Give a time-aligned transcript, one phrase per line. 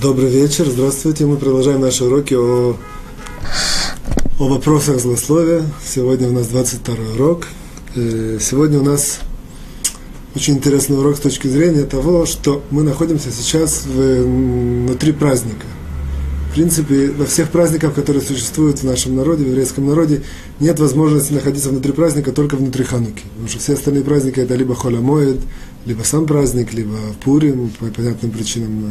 [0.00, 1.26] Добрый вечер, здравствуйте.
[1.26, 2.76] Мы продолжаем наши уроки о,
[4.38, 5.64] о вопросах злословия.
[5.84, 7.48] Сегодня у нас 22 урок.
[7.96, 9.18] Э, сегодня у нас
[10.36, 15.66] очень интересный урок с точки зрения того, что мы находимся сейчас в, внутри праздника
[16.58, 20.22] принципе, во всех праздниках, которые существуют в нашем народе, в еврейском народе,
[20.58, 23.22] нет возможности находиться внутри праздника только внутри Хануки.
[23.30, 25.38] Потому что все остальные праздники это либо Холямоид,
[25.88, 28.84] либо сам праздник, либо Пурим, по понятным причинам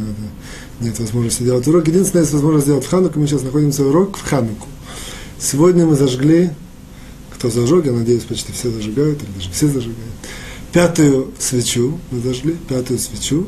[0.80, 1.86] э, нет возможности делать урок.
[1.86, 4.66] Единственное, есть возможность сделать в Хануку, мы сейчас находимся урок в Хануку.
[5.38, 6.50] Сегодня мы зажгли,
[7.32, 10.14] кто зажег, я надеюсь, почти все зажигают, или даже все зажигают,
[10.72, 13.46] пятую свечу мы зажгли, пятую свечу.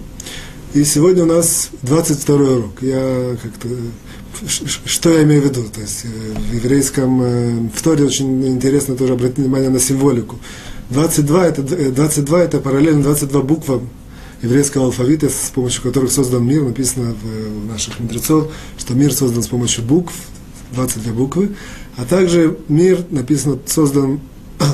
[0.73, 2.83] И сегодня у нас 22 урок.
[2.83, 3.69] Я как-то
[4.47, 5.65] что я имею в виду?
[5.75, 10.39] То есть э, в еврейском э, в Торе очень интересно тоже обратить внимание на символику.
[10.91, 13.89] 22 это, 22 это параллельно 22 буквам
[14.43, 19.43] еврейского алфавита, с помощью которых создан мир, написано в, в наших мудрецов, что мир создан
[19.43, 20.15] с помощью букв,
[20.73, 21.51] 22 буквы,
[21.97, 24.21] а также мир написано создан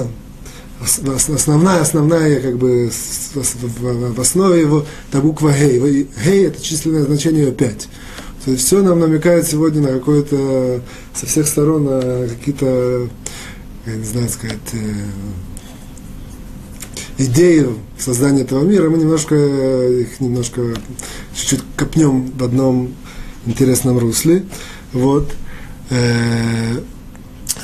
[0.81, 2.91] основная, основная, как бы,
[3.35, 6.09] в основе его, это буква Гей.
[6.25, 7.89] Гей– это численное значение 5.
[8.45, 10.81] То есть все нам намекает сегодня на какое-то,
[11.15, 13.09] со всех сторон, на какие-то,
[13.87, 14.77] я не знаю сказать, э,
[17.19, 18.89] идею создания этого мира.
[18.91, 20.75] Мы немножко их немножко
[21.35, 22.95] чуть-чуть копнем в одном
[23.47, 24.45] интересном русле.
[24.93, 25.33] Вот.
[25.91, 26.81] Э,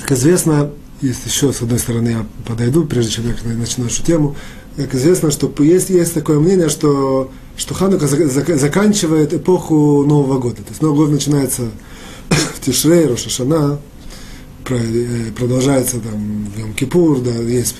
[0.01, 4.37] как известно, есть еще, с одной стороны, я подойду, прежде чем я начну эту тему,
[4.77, 10.57] как известно, что есть, есть такое мнение, что что Ханука заканчивает эпоху Нового года.
[10.57, 11.71] То есть Новый год начинается
[12.31, 13.79] в Тишрей, Рошашана,
[14.69, 17.77] э, продолжается там в Йом-Кипур, да, есть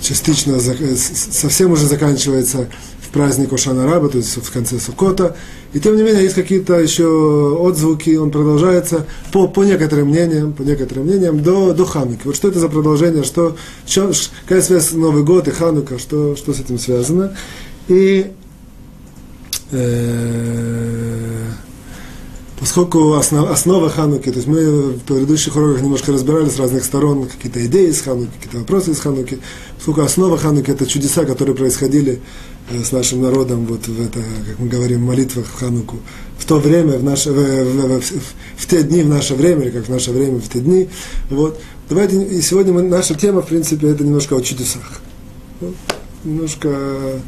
[0.00, 2.68] частично совсем уже заканчивается
[3.00, 5.36] в праздник Ошана Раба, то есть в конце Сукота.
[5.72, 10.62] И тем не менее есть какие-то еще отзвуки, он продолжается по, по некоторым мнениям, по
[10.62, 12.22] некоторым мнениям до, до Хануки.
[12.24, 13.56] Вот что это за продолжение, что,
[13.86, 14.12] что,
[14.46, 17.36] какая связь Новый год и Ханука, что, что с этим связано.
[17.88, 18.32] И
[19.70, 21.50] Э,
[22.58, 27.26] поскольку основ, основа Хануки, то есть мы в предыдущих уроках немножко разбирали с разных сторон
[27.26, 29.38] какие-то идеи из Хануки, какие-то вопросы из Хануки,
[29.76, 32.20] поскольку основа Хануки это чудеса, которые происходили
[32.70, 35.98] э, с нашим народом вот в это, как мы говорим, в молитвах в Хануку,
[36.38, 38.22] в то время, в, наше, в, в, в,
[38.56, 40.88] в те дни, в наше время, или как в наше время, в те дни.
[41.30, 41.60] Вот.
[41.88, 45.00] Давайте, и сегодня мы, наша тема, в принципе, это немножко о чудесах.
[45.60, 45.74] Вот.
[46.24, 47.20] Немножко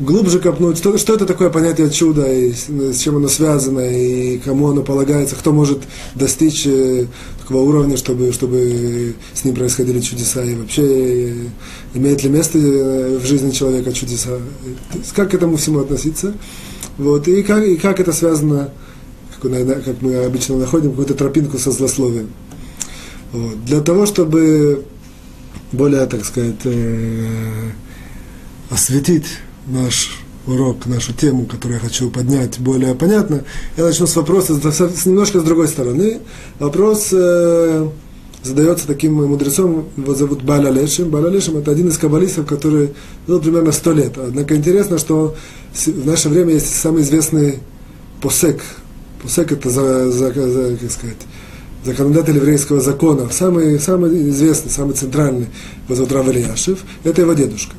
[0.00, 4.70] глубже копнуть, что, что это такое понятие чуда, и с, чем оно связано, и кому
[4.70, 5.82] оно полагается, кто может
[6.14, 7.06] достичь э,
[7.40, 11.34] такого уровня, чтобы, чтобы с ним происходили чудеса, и вообще э,
[11.94, 14.38] имеет ли место э, в жизни человека чудеса,
[15.14, 16.34] как к этому всему относиться,
[16.98, 18.70] вот, и как, и как это связано,
[19.40, 22.30] как, как мы обычно находим, какую-то тропинку со злословием.
[23.32, 23.64] Вот.
[23.64, 24.84] Для того, чтобы
[25.72, 26.54] более, так сказать,
[28.70, 29.26] осветить
[29.66, 33.44] наш урок, нашу тему, которую я хочу поднять более понятно,
[33.76, 36.20] я начну с вопроса с, немножко с другой стороны.
[36.58, 37.88] Вопрос э,
[38.42, 41.08] задается таким мудрецом, его зовут Баля Лешим.
[41.08, 42.90] Баля Лешим– это один из каббалистов, который
[43.26, 44.18] жил примерно сто лет.
[44.18, 45.34] Однако интересно, что
[45.72, 47.60] в наше время есть самый известный
[48.20, 48.60] посек.
[49.22, 51.16] Посек– это, за, за, за, как сказать,
[51.84, 55.48] законодатель еврейского закона, самый, самый известный, самый центральный,
[55.86, 57.74] его зовут Рав Ильяшев, это его дедушка.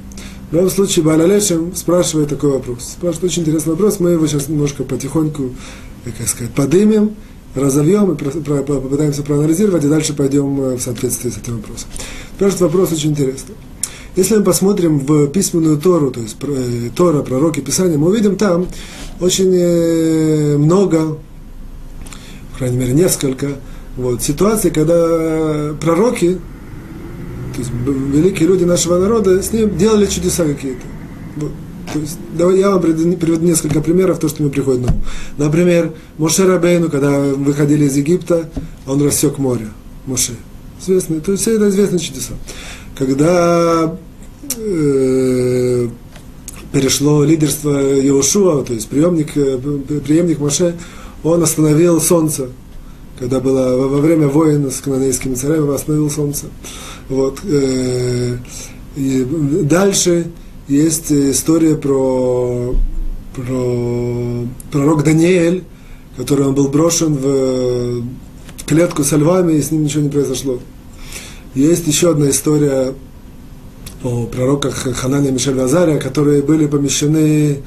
[0.52, 2.84] В любом случае, Балалешем спрашивает такой вопрос.
[2.84, 5.52] Спрашивает очень интересный вопрос, мы его сейчас немножко потихоньку,
[6.04, 7.16] как сказать, подымем,
[7.56, 11.88] разовьем и попытаемся проанализировать, и дальше пойдем э, в соответствии с этим вопросом.
[12.36, 13.56] Спрашивает вопрос очень интересный.
[14.16, 18.68] Если мы посмотрим в письменную Тору, то есть э, Тора, пророки, Писания, мы увидим там
[19.20, 21.18] очень э, много,
[22.52, 23.48] по крайней мере, несколько
[23.98, 26.40] вот, ситуаций, когда пророки
[27.56, 30.82] то есть великие люди нашего народа с ним делали чудеса какие-то.
[31.38, 31.52] Вот.
[31.94, 35.04] То есть, давай я вам приведу несколько примеров, то, что мне приходит на ум.
[35.38, 38.50] Например, Моше Рабейну, когда выходили из Египта,
[38.86, 39.68] он рассек море.
[40.06, 40.34] Моше.
[40.82, 42.34] Известный, то есть все это известные чудеса.
[42.98, 43.96] Когда
[44.58, 45.88] э,
[46.74, 49.58] перешло лидерство Иошуа, то есть преемник, э,
[50.06, 50.76] преемник Моше,
[51.24, 52.50] он остановил солнце.
[53.18, 56.48] Когда было во время войн с кананейскими царями, он остановил солнце.
[57.08, 57.40] Вот.
[57.46, 58.38] Э,
[58.98, 59.26] и
[59.64, 60.28] дальше
[60.68, 62.76] есть история про,
[63.36, 65.64] про пророк Даниэль,
[66.18, 68.04] который он был брошен в
[68.66, 70.60] клетку со львами, и с ним ничего не произошло.
[71.54, 72.94] Есть еще одна история
[74.04, 77.60] о пророках Ханане и Мишель которые были помещены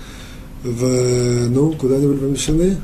[0.62, 1.48] в...
[1.48, 2.76] Ну, куда они были помещены?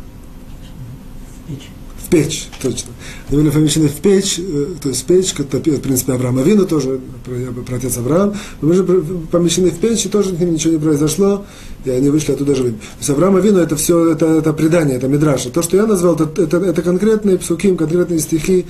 [2.14, 2.48] Печь.
[2.62, 2.90] Точно.
[3.28, 7.76] Были помещены в печь, э, то есть печь, как, в принципе, Авраам Авину тоже, про,
[7.76, 9.02] отец Авраам, мы были
[9.32, 11.44] помещены в печь, и тоже ничего не произошло,
[11.84, 12.74] и они вышли оттуда живыми.
[12.76, 15.50] То есть Авраам Авину это все, это, это предание, это мидраша.
[15.50, 18.66] То, что я назвал, это, это, это конкретные псуким, конкретные стихи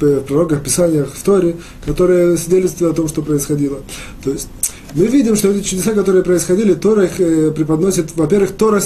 [0.00, 1.54] в пророках, писаниях, в Торе,
[1.86, 3.78] которые свидетельствуют о том, что происходило.
[4.24, 4.48] То есть
[4.94, 8.82] мы видим, что эти чудеса, которые происходили, Тора их э, преподносит, во-первых, Тора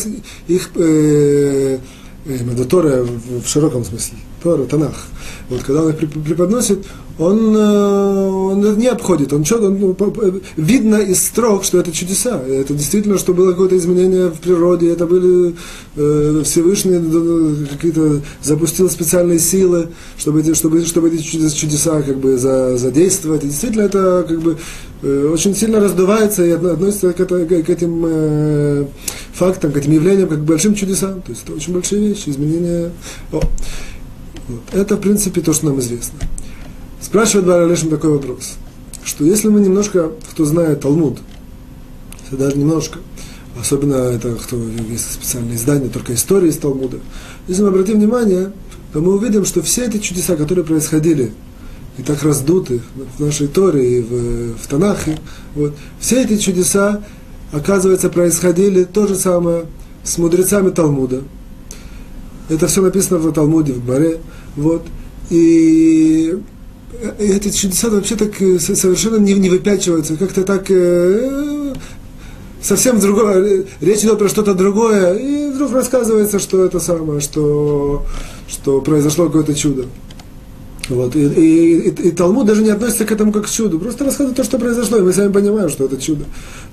[0.48, 1.78] их э,
[2.24, 5.06] э, Тора в, в широком смысле, Тора, Танах.
[5.48, 6.86] Вот когда он их преподносит,
[7.18, 9.96] он, э, он не обходит, он что он, ну,
[10.56, 12.40] видно из строк, что это чудеса.
[12.42, 15.54] Это действительно, что было какое-то изменение в природе, это были
[15.96, 23.44] э, Всевышний какие-то запустил специальные силы, чтобы, чтобы, чтобы эти чудеса как бы за, задействовать.
[23.44, 24.56] И действительно, это как бы
[25.02, 28.86] э, очень сильно раздувается и относится к, это, к этим э,
[29.34, 31.20] фактам, к этим явлениям, как к большим чудесам.
[31.22, 32.90] То есть это очень большие вещи, изменения.
[33.32, 33.40] О.
[34.48, 34.60] Вот.
[34.72, 36.18] Это, в принципе, то, что нам известно.
[37.00, 38.54] Спрашивает Баралешин такой вопрос,
[39.04, 41.18] что если мы немножко, кто знает Талмуд,
[42.30, 43.00] даже немножко,
[43.60, 44.56] особенно это, кто
[44.88, 46.98] есть специальные издания, только истории из Талмуда,
[47.48, 48.52] если мы обратим внимание,
[48.92, 51.32] то мы увидим, что все эти чудеса, которые происходили
[51.98, 52.80] и так раздуты
[53.18, 55.18] в нашей Торе и в, в Танахе,
[55.54, 57.02] вот, все эти чудеса,
[57.52, 59.66] оказывается, происходили то же самое
[60.04, 61.22] с мудрецами Талмуда.
[62.48, 64.18] Это все написано в Талмуде, в Баре.
[64.56, 64.82] Вот.
[65.30, 66.34] И
[67.18, 71.74] эти чудеса вообще так э, совершенно не, не выпячиваются, как-то так э,
[72.60, 78.04] совсем другое, речь идет про что-то другое, и вдруг рассказывается, что это самое, что,
[78.48, 79.86] что произошло какое-то чудо.
[80.88, 84.04] Вот, и, и, и, и Талмуд даже не относится к этому как к чуду, просто
[84.04, 86.24] рассказывает то, что произошло, и мы сами понимаем, что это чудо.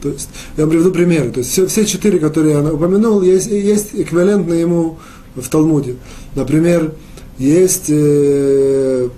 [0.01, 1.29] То есть, я вам приведу примеры.
[1.29, 4.97] То есть, все, все четыре, которые я упомянул, есть, есть эквивалентные ему
[5.35, 5.95] в Талмуде.
[6.35, 6.93] Например,
[7.37, 9.09] есть э,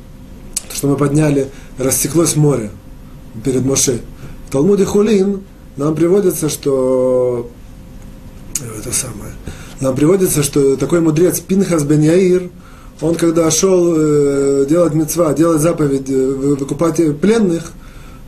[0.73, 1.47] что мы подняли,
[1.77, 2.71] растеклось море
[3.43, 4.01] перед Моше.
[4.47, 5.41] В Талмуде Хулин
[5.77, 7.49] нам приводится, что
[8.79, 9.33] это самое,
[9.79, 12.49] нам приводится, что такой мудрец Пинхас бен Яир,
[12.99, 17.71] он когда шел э, делать мецва, делать заповедь, э, выкупать пленных,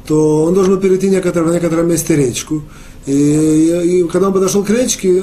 [0.08, 2.64] то он должен был перейти некоторое, в некотором месте речку.
[3.06, 5.22] И, и, и когда он подошел к речке,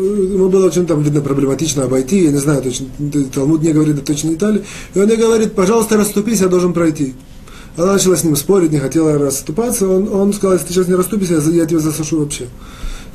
[0.00, 2.86] ему было очень там, видно, проблематично обойти, я не знаю точно,
[3.32, 4.64] Талмуд не говорит точно детали,
[4.94, 7.14] и он мне говорит, пожалуйста, расступись, я должен пройти.
[7.76, 10.94] Она начала с ним спорить, не хотела расступаться, он, он сказал, если ты сейчас не
[10.94, 12.46] расступишься, я, я тебя засушу вообще.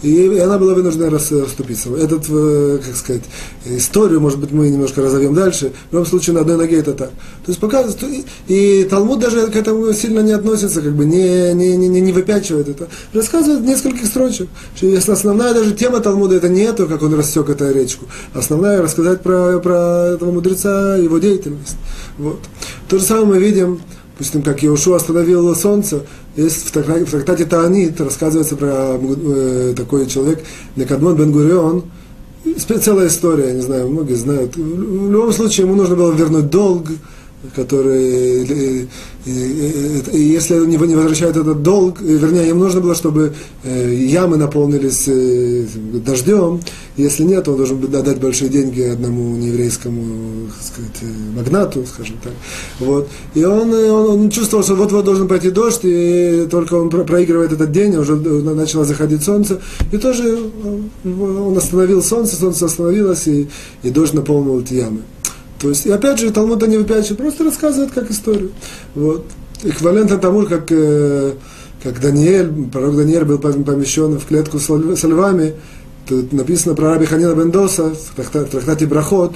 [0.06, 1.90] И она была вынуждена расступиться.
[1.96, 3.24] Этот, э, как сказать,
[3.66, 5.72] историю, может быть, мы немножко разовьем дальше.
[5.90, 7.10] В любом случае, на одной ноге это так.
[7.10, 11.76] То есть показывает, и Талмуд даже к этому сильно не относится, как бы не, не,
[11.76, 12.88] не, не выпячивает это.
[13.14, 17.72] Рассказывает нескольких строчек, что основная даже тема Талмуда это не то, как он рассек эту
[17.72, 18.06] речку.
[18.36, 21.78] Основная рассказать про, про этого мудреца, его деятельность.
[22.20, 22.40] Вот.
[22.88, 23.82] То же самое мы видим
[24.16, 26.04] допустим, как Иошу остановил солнце,
[26.38, 30.42] есть в трактате, в трактате Таанит рассказывается про э, такой человек,
[30.78, 31.84] Некадмон бен Гурион,
[32.82, 34.56] целая история, не знаю, многие знают.
[34.56, 36.88] В любом случае, ему нужно было вернуть долг,
[37.56, 38.88] который, и,
[39.26, 43.34] и, и, если не, не возвращают этот долг, вернее, им нужно было, чтобы
[43.64, 45.66] э, ямы наполнились э,
[46.06, 46.62] дождем,
[46.98, 52.34] если нет, он должен отдать большие деньги одному нееврейскому сказать, э, магнату, скажем так.
[52.80, 53.10] Вот.
[53.34, 57.52] И он, э, он, он чувствовал, что вот-вот должен пойти дождь, и только он проигрывает
[57.52, 59.60] этот день, уже начало заходить солнце,
[59.92, 63.48] и тоже э, он остановил солнце, солнце остановилось, и,
[63.84, 65.02] и дождь наполнил эти ямы.
[65.60, 68.52] То есть, и опять же, Талмуд не выпячивает, просто рассказывает как историю.
[68.94, 69.26] Вот.
[69.64, 71.34] Эквивалентно тому, как, э,
[71.82, 75.54] как Даниэль, пророк Даниэль был помещен в клетку с львами,
[76.08, 79.34] тут написано про Раби Ханина Бендоса в трактате Брахот,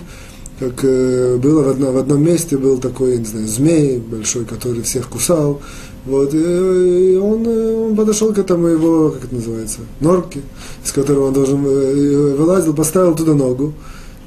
[0.59, 4.81] как э, было в одном, в одном месте, был такой, не знаю, змей большой, который
[4.81, 5.61] всех кусал.
[6.05, 10.41] Вот, и, и он, он подошел к этому его, как это называется, норке,
[10.83, 13.73] из которого он должен э, вылазил, поставил туда ногу.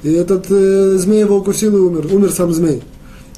[0.03, 2.09] И этот э, змей его укусил и умер.
[2.13, 2.83] Умер сам змей.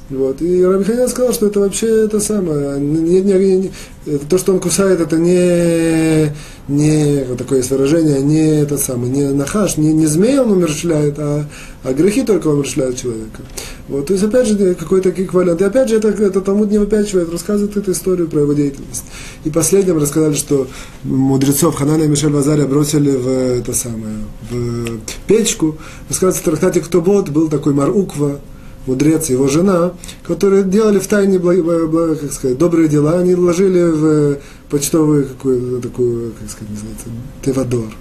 [0.09, 0.39] Вот.
[0.41, 2.79] И Рабиханян сказал, что это вообще это самое.
[2.79, 3.71] Не, не, не,
[4.05, 6.31] это то, что он кусает, это не,
[6.67, 11.45] не такое есть выражение, не это самое, не нахаш, не, не змей он умерщвляет, а,
[11.83, 13.41] а грехи только умерщвляют человека.
[13.87, 14.05] Вот.
[14.05, 15.61] То есть, опять же, какой-то эквивалент.
[15.61, 19.05] И опять же, это, это Талмуд не выпячивает, рассказывает эту историю про его деятельность.
[19.43, 20.67] И последним рассказали, что
[21.03, 24.17] мудрецов Ханана и Мишель Вазаря бросили в это самое,
[24.51, 25.77] в печку.
[26.09, 28.39] Рассказывается в трактате Ктобот был такой Маруква,
[28.85, 34.37] мудрец, его жена, которые делали в тайне добрые дела, они ложили в
[34.69, 37.05] почтовую какую-то такую, как сказать, называется,
[37.43, 37.95] тевадор.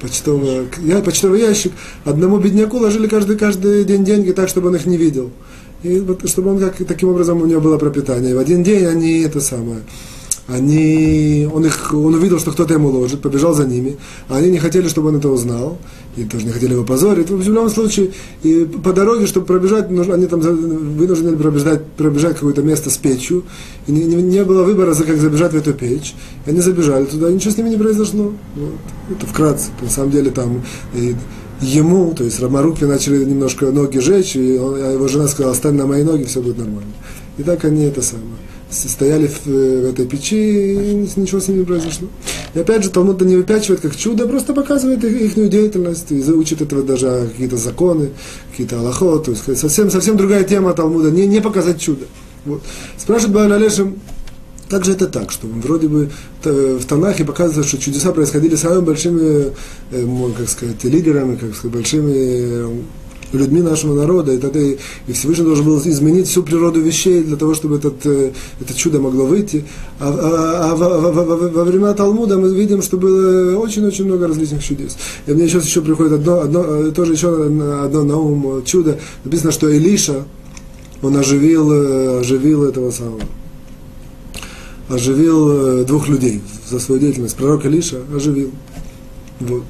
[0.00, 1.72] почтовый, я, почтовый ящик,
[2.04, 5.30] одному бедняку ложили каждый, каждый день деньги так, чтобы он их не видел.
[5.82, 8.32] И вот, чтобы он как, таким образом у него было пропитание.
[8.32, 9.80] И в один день они это самое
[10.50, 13.96] они, он, их, он увидел, что кто-то ему ложит, побежал за ними,
[14.28, 15.78] а они не хотели, чтобы он это узнал,
[16.16, 17.30] и тоже не хотели его позорить.
[17.30, 18.10] В любом случае,
[18.42, 23.44] и по дороге, чтобы пробежать, они там вынуждены пробежать, пробежать какое-то место с печью,
[23.86, 26.14] и не, не, не было выбора, как забежать в эту печь.
[26.46, 28.32] И они забежали туда, и ничего с ними не произошло.
[28.56, 29.16] Вот.
[29.16, 29.70] Это вкратце.
[29.80, 30.62] На самом деле там
[30.94, 31.14] и,
[31.60, 35.74] ему, то есть Рамарукве начали немножко ноги жечь, и он, а его жена сказала, оставь
[35.74, 36.92] на мои ноги, все будет нормально.
[37.38, 41.64] И так они это самое стояли в, в этой печи, и ничего с ними не
[41.64, 42.08] произошло.
[42.54, 46.62] И опять же, Талмуд не выпячивает как чудо, просто показывает их, их деятельность, и учит
[46.62, 48.10] этого даже какие-то законы,
[48.50, 52.06] какие-то аллахот, то есть совсем, совсем другая тема Талмуда, не, не показать чудо.
[52.44, 52.62] Вот.
[52.96, 53.96] Спрашивает Бааль Алешем,
[54.70, 56.10] как же это так, что вроде бы
[56.44, 59.52] в Танахе показывается, что чудеса происходили самыми большими,
[59.90, 62.84] э, как сказать, лидерами, как сказать, большими
[63.32, 64.78] людьми нашего народа, и, тогда, и
[65.12, 69.26] Всевышний должен был изменить всю природу вещей для того, чтобы этот, э, это чудо могло
[69.26, 69.64] выйти.
[69.98, 74.28] А, а, а во, во, во, во времена Талмуда мы видим, что было очень-очень много
[74.28, 74.96] различных чудес.
[75.26, 78.98] И мне сейчас еще приходит одно, одно, э, тоже еще одно на ум чудо.
[79.24, 80.24] Написано, что Илиша,
[81.02, 83.20] он оживил, э, оживил этого самого
[84.88, 87.36] оживил двух людей за свою деятельность.
[87.36, 88.50] Пророк Илиша оживил.
[89.38, 89.62] Вот.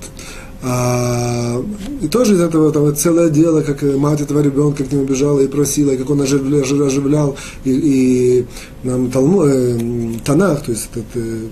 [0.63, 1.65] А,
[2.03, 5.47] и тоже из этого там целое дело, как мать этого ребенка к нему бежала и
[5.47, 8.47] просила, и как он оживлял, оживлял и, и
[8.83, 9.79] нам Талму, э,
[10.23, 11.47] Танах, то есть этот э,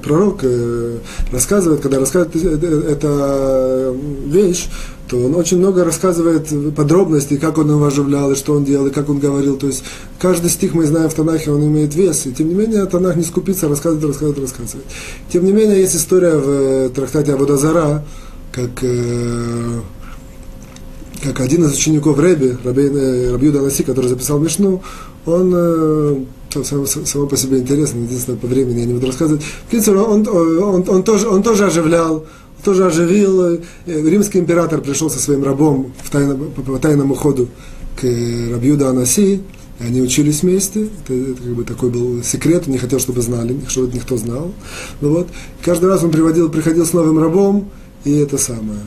[0.00, 0.98] пророк э,
[1.30, 3.94] рассказывает, когда рассказывает э,
[4.26, 4.68] вещь,
[5.08, 8.90] то он очень много рассказывает подробностей, как он его оживлял, и что он делал, и
[8.90, 9.56] как он говорил.
[9.56, 9.84] То есть
[10.18, 12.26] каждый стих мы знаем в Танахе, он имеет вес.
[12.26, 14.86] И тем не менее Танах не скупится, рассказывает, рассказывает, рассказывает.
[15.30, 18.02] Тем не менее есть история в э, трактате Абудазара,
[18.54, 19.80] как, э,
[21.22, 24.80] как один из учеников Рэби, Рабиуда Наси, который записал Мишну,
[25.26, 26.16] он э,
[26.62, 29.42] само, по себе интересно, единственное, по времени я не буду рассказывать.
[29.42, 32.26] В принципе, он, он, он, тоже, он тоже оживлял,
[32.62, 33.42] тоже оживил.
[33.42, 37.48] Э, римский император пришел со своим рабом в тайном, по, тайному ходу
[38.00, 39.40] к Рабиуда Анаси,
[39.80, 40.88] и они учились вместе.
[41.02, 44.52] Это, это как бы такой был секрет, он не хотел, чтобы знали, чтобы никто знал.
[45.00, 45.28] Ну, вот.
[45.64, 47.70] Каждый раз он приводил, приходил с новым рабом,
[48.04, 48.80] и это самое.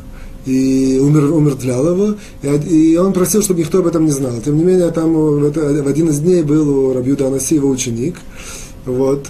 [0.45, 4.39] И умер, умертвлял его, и, и он просил, чтобы никто об этом не знал.
[4.43, 8.15] Тем не менее, там это, в один из дней был у Рабьюда Анаси его ученик,
[8.85, 9.27] вот,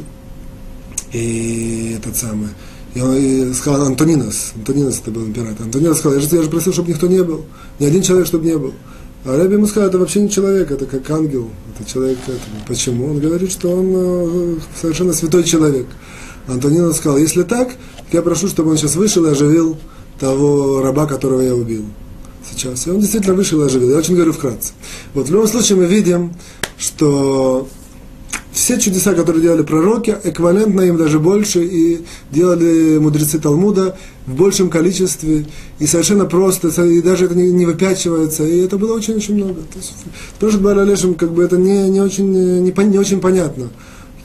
[1.11, 2.49] и этот самый,
[2.93, 6.49] и он и сказал Антонинос, Антонинос это был император, Антонинос сказал, я же, я же
[6.49, 7.45] просил, чтобы никто не был,
[7.79, 8.73] ни один человек, чтобы не был.
[9.27, 12.17] А Рэбби ему сказал, это вообще не человек, это как ангел, это человек.
[12.27, 13.07] Это, почему?
[13.07, 15.85] Он говорит, что он э, совершенно святой человек.
[16.47, 17.75] Антонина сказал, если так,
[18.11, 19.77] я прошу, чтобы он сейчас вышел и оживил
[20.19, 21.83] того раба, которого я убил
[22.49, 22.87] сейчас.
[22.87, 23.91] И он действительно вышел и оживил.
[23.91, 24.73] Я очень говорю вкратце.
[25.13, 26.33] Вот в любом случае мы видим,
[26.77, 27.67] что
[28.53, 34.69] все чудеса, которые делали пророки, эквивалентно им даже больше, и делали мудрецы Талмуда в большем
[34.69, 35.45] количестве,
[35.79, 39.55] и совершенно просто, и даже это не, выпячивается, и это было очень-очень много.
[39.55, 39.93] То есть,
[40.35, 43.69] спрашивает Баралешем, как бы это не, не, очень, не, не очень понятно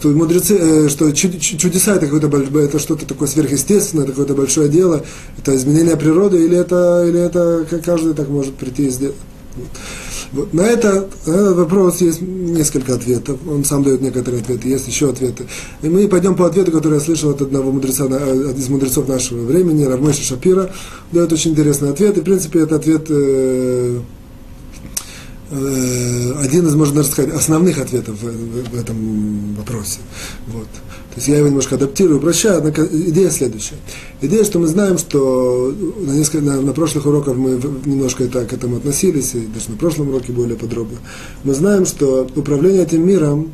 [0.03, 5.05] что мудрецы, э, что чудеса это какое-то это что-то такое сверхъестественное, это какое-то большое дело,
[5.39, 9.15] это изменение природы, или это, или это каждый так может прийти и сделать.
[10.33, 10.53] Вот.
[10.53, 13.39] На, это, на этот вопрос есть несколько ответов.
[13.49, 15.45] Он сам дает некоторые ответы, есть еще ответы.
[15.83, 19.45] И мы пойдем по ответу, который я слышал от одного мудреца, э, из мудрецов нашего
[19.45, 20.73] времени, Равмеша Шапира.
[21.13, 22.17] Дает очень интересный ответ.
[22.17, 24.22] И, в принципе, это ответ э, Э,
[25.53, 29.99] один из, можно даже сказать, основных ответов в, в, этом вопросе.
[30.47, 30.67] Вот.
[31.13, 33.77] То есть я его немножко адаптирую, упрощаю, однако идея следующая.
[34.23, 38.53] Идея, что мы знаем, что на, несколько, на, на прошлых уроках мы немножко это, к
[38.55, 40.97] этому относились, и даже на прошлом уроке более подробно.
[41.45, 43.53] Мы знаем, что управление этим миром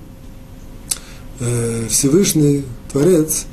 [1.41, 2.63] э, Всевышний
[2.93, 3.47] Творец,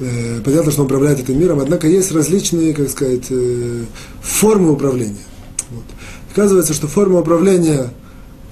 [0.00, 3.84] э, понятно, что он управляет этим миром, однако есть различные, как сказать, э,
[4.20, 5.27] формы управления.
[6.38, 7.90] Оказывается, что форма управления,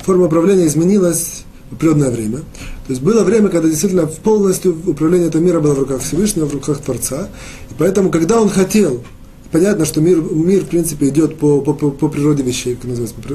[0.00, 2.38] форма управления изменилась в определенное время.
[2.38, 6.52] То есть было время, когда действительно полностью управление этого мира было в руках Всевышнего, в
[6.52, 7.28] руках Творца.
[7.71, 9.05] И поэтому, когда он хотел,
[9.52, 13.14] понятно, что мир, мир в принципе, идет по, по, по, по природе вещей, как называется,
[13.14, 13.28] по,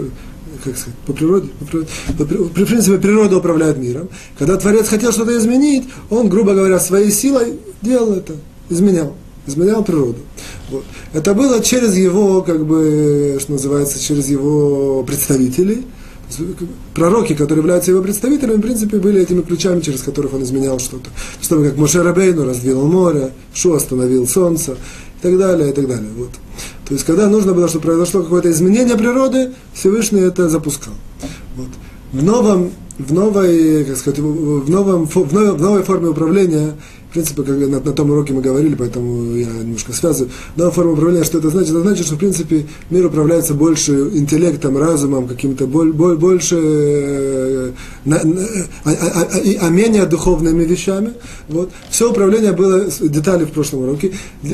[0.65, 4.09] как сказать, по природе, по, природе, по, по, принципе, природа управляет миром.
[4.37, 8.35] Когда Творец хотел что-то изменить, он, грубо говоря, своей силой делал это,
[8.69, 9.15] изменял
[9.51, 10.17] изменял природу.
[10.69, 10.83] Вот.
[11.13, 15.85] Это было через его, как бы, что называется, через его представителей.
[16.93, 21.09] Пророки, которые являются его представителями, в принципе, были этими ключами, через которых он изменял что-то.
[21.41, 24.77] Что как Моше Рабейну раздвинул море, Шу остановил солнце.
[25.21, 26.09] так далее, и так далее.
[26.17, 26.31] Вот.
[26.87, 30.93] То есть, когда нужно было, чтобы произошло какое-то изменение природы, Всевышний это запускал.
[31.55, 31.67] Вот.
[32.13, 36.73] В новом, в новой, как сказать, в, новом, в, новой, в новой форме управления
[37.11, 40.31] в принципе, как на, на том уроке мы говорили, поэтому я немножко связываю.
[40.55, 41.71] Но форма управления, что это значит?
[41.71, 47.71] Это значит, что, в принципе, мир управляется больше интеллектом, разумом, каким-то боль, боль, больше, э,
[48.05, 48.41] на, на,
[48.85, 51.11] а, а, а, а менее духовными вещами.
[51.49, 51.71] Вот.
[51.89, 54.13] Все управление было, детали в прошлом уроке,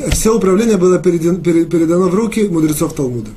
[0.09, 3.29] все управление было передано, передано в руки мудрецов Талмуда.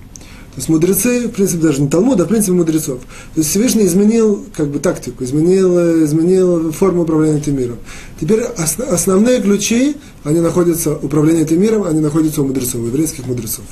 [0.50, 2.98] То есть мудрецы, в принципе, даже не Талмуда, а в принципе мудрецов.
[3.34, 7.76] То есть Всевышний изменил как бы тактику, изменил, изменил форму управления этим миром.
[8.20, 13.26] Теперь ос, основные ключи, они находятся, управление этим миром, они находятся у мудрецов, у еврейских
[13.26, 13.64] мудрецов.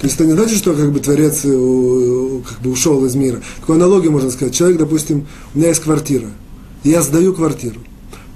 [0.00, 3.40] То есть это не значит, что как бы Творец как бы ушел из мира.
[3.60, 4.52] Такую аналогию можно сказать.
[4.52, 6.26] Человек, допустим, у меня есть квартира,
[6.82, 7.78] я сдаю квартиру.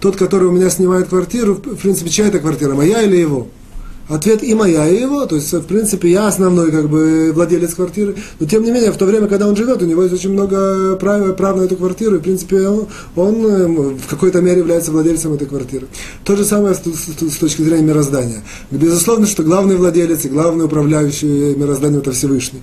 [0.00, 3.48] Тот, который у меня снимает квартиру, в принципе, чья это квартира, моя или его?
[4.08, 5.26] Ответ и моя, и его.
[5.26, 8.16] То есть, в принципе, я основной как бы владелец квартиры.
[8.40, 10.96] Но тем не менее, в то время, когда он живет, у него есть очень много
[10.96, 12.16] прав, прав на эту квартиру.
[12.16, 12.86] И, в принципе, он,
[13.16, 15.88] он эм, в какой-то мере является владельцем этой квартиры.
[16.24, 18.42] То же самое с, с, с точки зрения мироздания.
[18.70, 22.60] Безусловно, что главный владелец и главный управляющий мирозданием это Всевышний.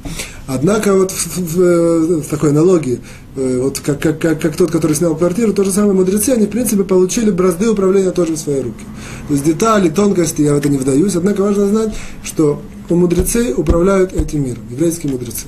[0.47, 2.99] Однако вот в, в, в такой аналогии
[3.37, 6.45] Э, вот как, как, как, как тот, который снял квартиру, то же самое мудрецы, они,
[6.45, 8.85] в принципе, получили бразды управления тоже в свои руки.
[9.27, 14.13] То есть детали, тонкости, я в это не вдаюсь, однако важно знать, что мудрецы управляют
[14.13, 15.47] этим миром, еврейские мудрецы.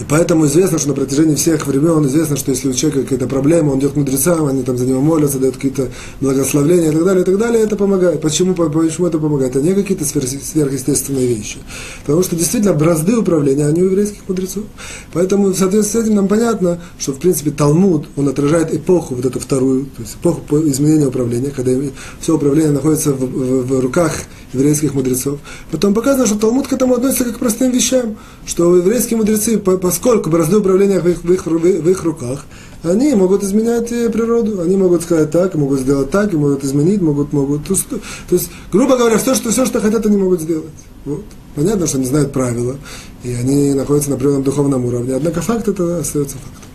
[0.00, 3.72] И поэтому известно, что на протяжении всех времен известно, что если у человека какая-то проблема,
[3.72, 5.88] он идет к мудрецам, они там за него молятся, дают какие-то
[6.20, 8.20] благословления и так далее, и так далее, это помогает.
[8.20, 9.56] Почему, почему это помогает?
[9.56, 11.58] Это не какие-то сверхъестественные вещи.
[12.06, 14.64] Потому что действительно бразды управления, они у еврейских мудрецов.
[15.12, 19.24] Поэтому в соответствии с этим нам понятно, что в принципе Талмуд, он отражает эпоху, вот
[19.24, 21.72] эту вторую, то есть эпоху изменения управления, когда
[22.20, 24.12] все управление находится в, в, в руках
[24.52, 25.38] еврейских мудрецов.
[25.70, 30.30] Потом показано, что Талмуд к этому относится как к простым вещам, что еврейские мудрецы, поскольку
[30.30, 32.44] бразды управления в их, в их, в их руках,
[32.82, 37.32] они могут изменять э, природу, они могут сказать так, могут сделать так, могут изменить, могут,
[37.32, 37.66] могут.
[37.66, 40.66] То, то есть, грубо говоря, все что, все, что хотят, они могут сделать.
[41.04, 41.24] Вот.
[41.56, 42.76] Понятно, что они знают правила,
[43.24, 45.14] и они находятся на определенном духовном уровне.
[45.14, 46.68] Однако факт это остается фактом.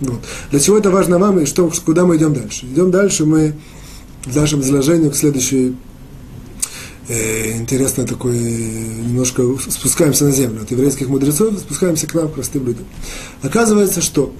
[0.00, 0.20] Вот.
[0.52, 2.66] Для чего это важно вам и что, куда мы идем дальше?
[2.66, 3.54] Идем дальше мы
[4.24, 5.74] в нашем изложении к следующей
[7.08, 12.84] интересно такой, немножко спускаемся на землю от еврейских мудрецов, спускаемся к нам, простым людям.
[13.42, 14.32] Оказывается, что,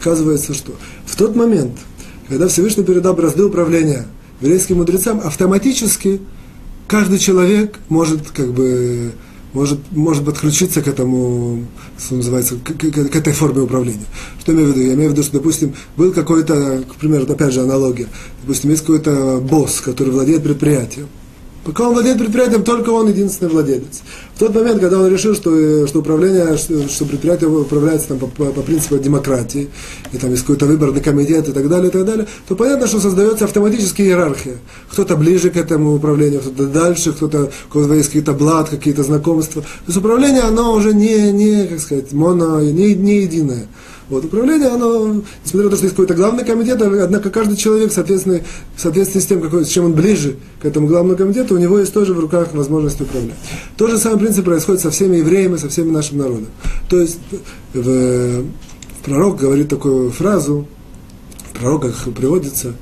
[0.00, 0.72] оказывается, что
[1.04, 1.72] в тот момент,
[2.28, 4.06] когда Всевышний передал бразды управления
[4.40, 6.20] еврейским мудрецам, автоматически
[6.88, 9.12] каждый человек может как бы
[9.52, 11.66] может, может подключиться к этому,
[11.98, 14.06] что называется, к, к, к этой форме управления.
[14.38, 14.86] Что я имею в виду?
[14.86, 18.06] Я имею в виду, что, допустим, был какой-то, к примеру, опять же аналогия,
[18.42, 21.08] допустим, есть какой-то босс, который владеет предприятием,
[21.70, 24.02] Пока он владеет предприятием, только он единственный владелец.
[24.34, 28.46] В тот момент, когда он решил, что, что управление, что предприятие управляется там, по, по,
[28.46, 29.70] по принципу демократии,
[30.12, 32.98] и там есть какой-то выборный комитет и так далее, и так далее, то понятно, что
[32.98, 34.56] создается автоматически иерархия.
[34.90, 39.62] Кто-то ближе к этому управлению, кто-то дальше, кто-то, у кого есть какие-то блат, какие-то знакомства.
[39.62, 43.68] То есть управление, оно уже не, не как сказать, моно, не, не единое.
[44.10, 48.40] Вот, управление, оно, несмотря на то, что есть какой-то главный комитет, однако каждый человек, соответственно,
[48.74, 51.78] в соответствии с тем, какой, с чем он ближе к этому главному комитету, у него
[51.78, 53.36] есть тоже в руках возможность управлять.
[53.76, 56.48] То же самое принцип происходит со всеми евреями, со всеми нашим народом.
[56.88, 57.20] То есть
[57.72, 58.44] в,
[59.04, 60.66] пророк говорит такую фразу,
[61.52, 62.74] в пророках приводится,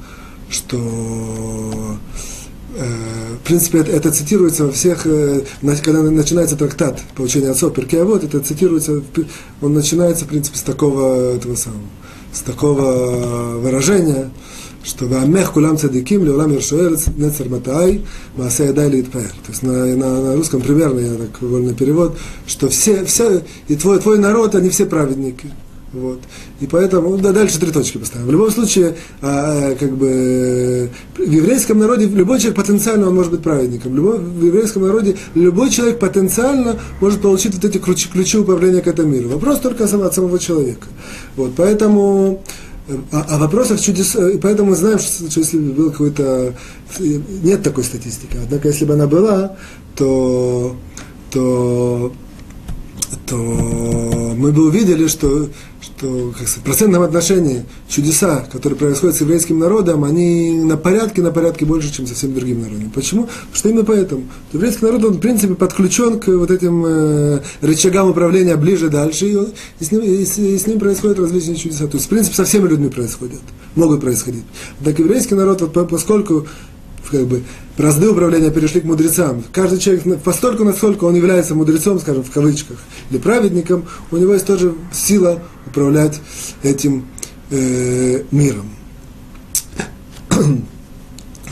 [0.48, 0.78] что
[2.78, 5.42] в принципе, это, это цитируется во всех, э,
[5.82, 9.02] когда начинается трактат получения отцов вот это цитируется,
[9.60, 11.82] он начинается, в принципе, с такого, этого самого,
[12.32, 14.30] с такого выражения,
[14.84, 18.04] что «Вамех кулам цадиким леулам ершуэрец нецер матай
[18.36, 19.28] маасэ ядай литпэр».
[19.28, 23.76] То есть на, на, на русском примерно, я так вольный перевод, что все, все, и
[23.76, 25.50] твой, твой народ, они все праведники.
[25.92, 26.20] Вот.
[26.60, 28.26] И поэтому, да, дальше три точки поставим.
[28.26, 33.42] В любом случае, а, как бы, в еврейском народе любой человек потенциально он может быть
[33.42, 33.96] праведником.
[33.96, 38.86] Любой, в еврейском народе любой человек потенциально может получить вот эти ключи, ключи управления к
[38.86, 39.30] этому миру.
[39.30, 40.88] Вопрос только от самого человека.
[41.36, 42.42] Вот, поэтому,
[43.10, 46.54] а, а вопросов чудес, и поэтому мы знаем, что, что если бы был какой-то,
[46.98, 49.56] нет такой статистики, однако если бы она была,
[49.96, 50.76] то,
[51.30, 52.12] то
[53.26, 55.48] то мы бы увидели, что,
[55.98, 61.22] что как сказать, в процентном отношении чудеса, которые происходят с еврейским народом, они на порядке,
[61.22, 62.90] на порядке больше, чем со всеми другими народами.
[62.94, 63.24] Почему?
[63.24, 64.24] Потому что именно поэтому.
[64.52, 69.36] Еврейский народ, он, в принципе, подключен к вот этим э, рычагам управления ближе, дальше, и,
[69.36, 71.86] он, и, с ним, и, с, и с ним происходят различные чудеса.
[71.86, 73.40] То есть, в принципе, со всеми людьми происходят,
[73.74, 74.44] могут происходить.
[74.84, 76.46] Так еврейский народ, вот, поскольку
[77.10, 77.42] как бы,
[77.76, 79.42] бразды управления перешли к мудрецам.
[79.52, 82.78] Каждый человек, постольку, насколько он является мудрецом, скажем, в кавычках,
[83.10, 86.20] или праведником, у него есть тоже сила управлять
[86.62, 87.06] этим
[87.50, 88.70] э, миром.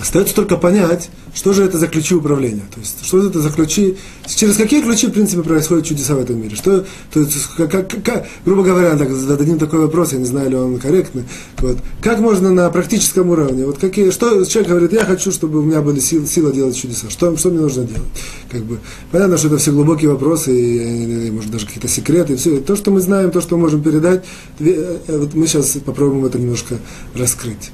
[0.01, 2.65] Остается только понять, что же это за ключи управления?
[2.73, 3.97] То есть, что это за ключи?
[4.27, 6.55] Через какие ключи, в принципе, происходят чудеса в этом мире?
[6.55, 10.51] Что, то есть, как, как, как, грубо говоря, так, зададим такой вопрос, я не знаю,
[10.51, 11.25] ли он корректный.
[11.59, 13.65] Вот, как можно на практическом уровне?
[13.65, 17.09] Вот какие, что человек говорит, я хочу, чтобы у меня были силы, сила делать чудеса.
[17.09, 18.09] Что, что мне нужно делать?
[18.51, 18.79] Как бы,
[19.11, 22.57] понятно, что это все глубокие вопросы, и, и может, даже какие-то секреты, и все.
[22.57, 24.25] И то, что мы знаем, то, что мы можем передать,
[24.59, 26.77] э, вот мы сейчас попробуем это немножко
[27.15, 27.71] раскрыть.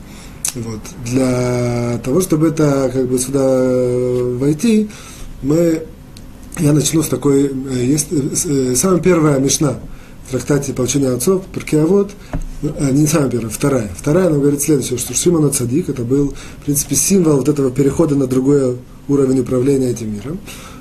[0.55, 0.81] Вот.
[1.05, 4.91] Для того, чтобы это как бы сюда э, войти,
[5.43, 5.83] мы,
[6.59, 9.79] я начну с такой, э, есть э, самая первая мешна
[10.27, 12.13] в трактате получения отцов, Паркиавод,
[12.93, 13.91] не самая первая, вторая.
[13.97, 18.15] Вторая, она говорит следующее, что Шимон Цадик, это был, в принципе, символ вот этого перехода
[18.15, 18.77] на другой
[19.09, 20.39] уровень управления этим миром.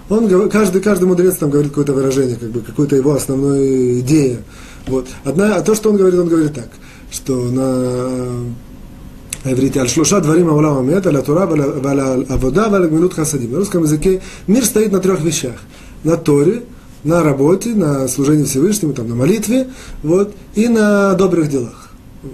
[0.10, 4.40] Он, каждый, каждый мудрец там говорит какое-то выражение, как бы, какую-то его основную идею.
[4.86, 5.08] Вот.
[5.24, 6.70] Одна, а то, что он говорит, он говорит так,
[7.10, 8.54] что на
[9.46, 9.80] иврите.
[9.80, 13.52] Аль-Шлуша дворим аулам амет, аля-Тура, аля-Авода, аля-Гмилут хасадим.
[13.52, 15.56] На русском языке мир стоит на трех вещах.
[16.04, 16.64] На Торе,
[17.04, 19.68] на работе, на служении Всевышнему, там, на молитве,
[20.04, 21.92] вот, и на добрых делах.
[22.24, 22.34] Вот.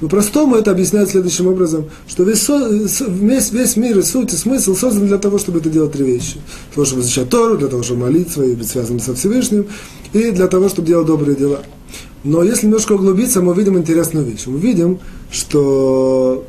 [0.00, 5.06] По-простому это объясняет следующим образом, что весь, весь, весь мир и суть, и смысл создан
[5.06, 6.34] для того, чтобы это делать три вещи.
[6.34, 9.66] Для того, чтобы изучать Тору, для того, чтобы молиться и быть связанным со Всевышним,
[10.12, 11.60] и для того, чтобы делать добрые дела.
[12.24, 14.46] Но если немножко углубиться, мы увидим интересную вещь.
[14.46, 14.98] Мы видим,
[15.30, 16.44] что,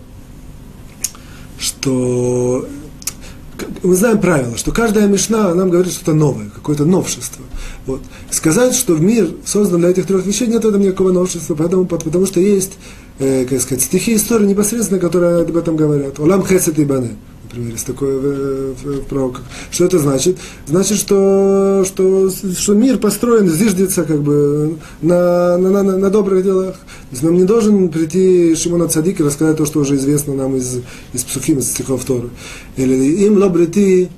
[1.60, 2.68] что
[3.84, 7.44] мы знаем правило, что каждая мешна нам говорит что-то новое, какое-то новшество.
[7.86, 8.02] Вот.
[8.30, 12.26] Сказать, что мир создан для этих трех вещей, нет в этом никакого новшества, поэтому, потому
[12.26, 12.74] что есть,
[13.20, 16.20] э, как сказать, стихи истории непосредственно, которые об этом говорят.
[16.20, 17.16] Олам хесет и бане
[17.48, 19.44] например, есть такое в, в, пророках.
[19.72, 20.38] Что это значит?
[20.68, 26.76] Значит, что, что, что мир построен, зиждется как бы на, на, на, на добрых делах.
[26.76, 30.56] То есть нам не должен прийти Шимон Цадик и рассказать то, что уже известно нам
[30.56, 30.82] из,
[31.14, 32.30] из Псухим, из стихов Торы.
[32.76, 34.10] Или им лобрити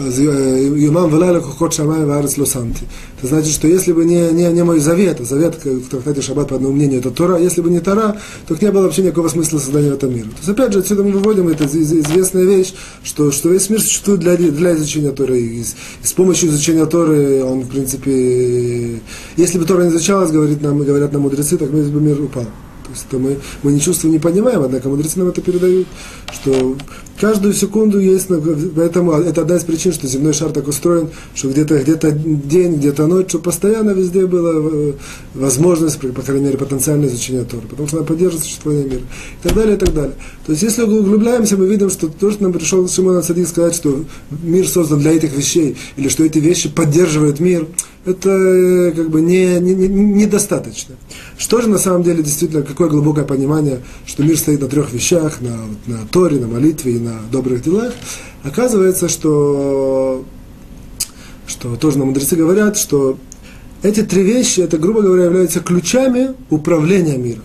[0.00, 2.84] Юмам Валайла Кухот Шамай Варец Лосанти.
[3.18, 6.48] Это значит, что если бы не, не, не мой завет, а завет в трактате Шаббат,
[6.48, 9.58] по одному мнению, это Тора, если бы не Тора, то не было вообще никакого смысла
[9.58, 10.26] создания этого мира.
[10.26, 14.20] То есть, опять же, отсюда мы выводим, это известная вещь, что, что весь мир существует
[14.20, 15.40] для, для изучения Торы.
[15.40, 19.00] И с, и с помощью изучения Торы он, в принципе,
[19.36, 22.46] если бы Тора не изучалась, говорит нам, говорят нам мудрецы, так бы мир упал.
[22.90, 25.86] То есть это мы, мы не чувствуем, не понимаем, однако мудрецы нам это передают,
[26.32, 26.76] что
[27.20, 28.28] каждую секунду есть,
[28.74, 33.06] поэтому это одна из причин, что земной шар так устроен, что где-то где день, где-то
[33.06, 34.92] ночь, что постоянно везде была э,
[35.34, 39.54] возможность, по крайней мере, потенциальное изучение Торы, потому что она поддерживает существование мира, и так
[39.54, 40.14] далее, и так далее.
[40.46, 44.04] То есть, если углубляемся, мы видим, что то, что нам пришел Шимон Садик сказать, что
[44.42, 47.66] мир создан для этих вещей, или что эти вещи поддерживают мир,
[48.04, 50.94] это э, как бы не, не, не, недостаточно.
[51.36, 55.40] Что же на самом деле действительно, какое глубокое понимание, что мир стоит на трех вещах,
[55.40, 57.92] на, на Торе, на молитве и на добрых делах,
[58.42, 60.24] оказывается, что,
[61.46, 63.18] что тоже на мудрецы говорят, что
[63.82, 67.44] эти три вещи, это, грубо говоря, являются ключами управления миром.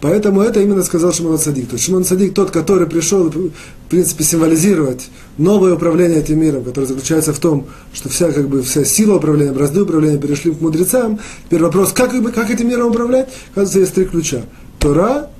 [0.00, 1.68] Поэтому это именно сказал Шимон Садик.
[1.68, 3.50] То есть Шимон Садик тот, который пришел, в
[3.88, 5.08] принципе, символизировать
[5.38, 9.52] новое управление этим миром, которое заключается в том, что вся, как бы, вся сила управления,
[9.52, 11.18] бразды управления перешли к мудрецам.
[11.46, 13.28] Теперь вопрос, как, как этим миром управлять?
[13.52, 14.42] Оказывается, есть три ключа.
[14.78, 15.30] Тора,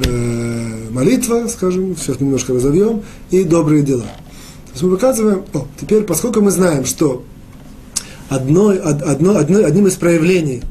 [0.00, 4.02] э, молитва, скажем, сейчас мы немножко разовьем, и добрые дела.
[4.02, 7.24] То есть мы показываем, о, теперь, поскольку мы знаем, что
[8.28, 10.62] одно, одно, одно, одним из проявлений,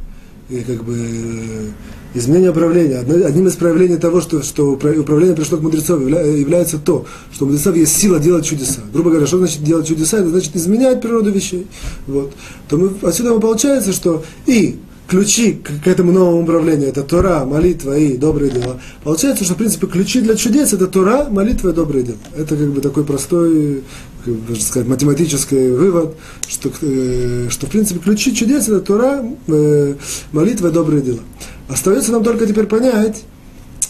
[0.49, 1.71] и как бы,
[2.13, 7.45] изменение управления, одним из проявлений того, что, что управление пришло к мудрецам, является то, что
[7.45, 8.81] у мудрецов есть сила делать чудеса.
[8.93, 10.17] Грубо говоря, что значит делать чудеса?
[10.17, 11.67] Это значит изменять природу вещей.
[12.07, 12.33] Вот.
[12.69, 17.97] То мы, отсюда получается, что и ключи к, к этому новому управлению, это Тора, молитва
[17.97, 18.79] и добрые дела.
[19.03, 22.17] Получается, что, в принципе, ключи для чудес– это Тора, молитва и добрые дела.
[22.35, 23.83] Это как бы такой простой,
[24.23, 26.15] как бы, сказать, математический вывод,
[26.47, 29.95] что, э, что, в принципе, ключи чудес– это Тора, э,
[30.31, 31.19] молитва и добрые дела.
[31.67, 33.23] Остается нам только теперь понять,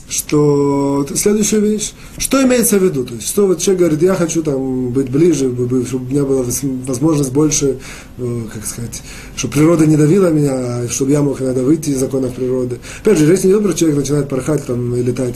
[0.10, 4.44] что следующая вещь, что имеется в виду, то есть, что вот человек говорит, я хочу
[4.44, 5.52] там быть ближе,
[5.88, 6.44] чтобы у меня была
[6.86, 7.80] возможность больше,
[8.18, 9.02] э, как сказать,
[9.36, 12.80] чтобы природа не давила меня, а чтобы я мог иногда выйти из законов природы.
[13.02, 15.36] Опять же, речь не идет про человек начинает порхать там и летать.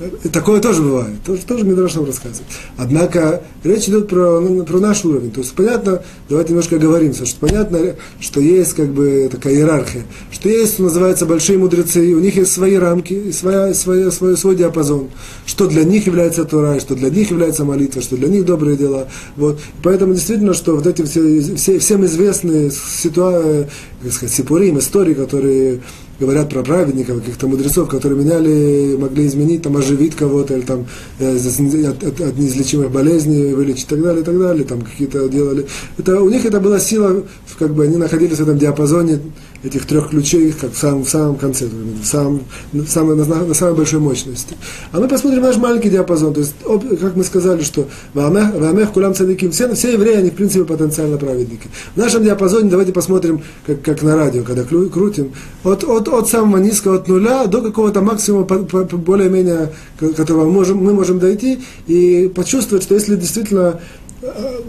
[0.00, 2.46] Э, э, такое тоже бывает, тоже, тоже Мидраш нам рассказывает.
[2.76, 5.30] Однако речь идет про, ну, про наш уровень.
[5.30, 10.48] То есть понятно, давайте немножко оговоримся, что понятно, что есть как бы такая иерархия, что
[10.48, 15.08] есть, что называется, большие мудрецы, у них есть свои рамки, своя, своя, свой, свой диапазон,
[15.46, 19.08] что для них является Тора, что для них является молитва, что для них добрые дела.
[19.36, 19.60] Вот.
[19.82, 23.68] Поэтому действительно, что вот эти все, все, всем известные ситуации,
[24.02, 25.80] как сказать, сипурим, истории, которые
[26.18, 30.86] говорят про праведников, каких-то мудрецов, которые меняли, могли изменить, там, оживить кого-то, или там
[31.18, 35.28] э, от, от, от неизлечимых болезней вылечить и так далее, и так далее, там какие-то
[35.28, 35.66] делали.
[35.98, 37.22] Это, у них это была сила,
[37.58, 39.20] как бы они находились в этом диапазоне
[39.62, 42.42] этих трех ключей, как в самом, в самом конце, в самом,
[42.72, 44.56] в самой, на, самой большой мощности.
[44.92, 46.34] А мы посмотрим наш маленький диапазон.
[46.34, 46.54] То есть,
[47.00, 51.16] как мы сказали, что в Амех Кулам Цадиким, все, все евреи, они в принципе потенциально
[51.16, 51.68] праведники.
[51.94, 55.32] В нашем диапазоне давайте посмотрим, как, как на радио, когда крутим,
[55.64, 61.18] от, от, от самого низкого, от нуля до какого-то максимума, более-менее, которого можем, мы можем
[61.18, 63.80] дойти, и почувствовать, что если действительно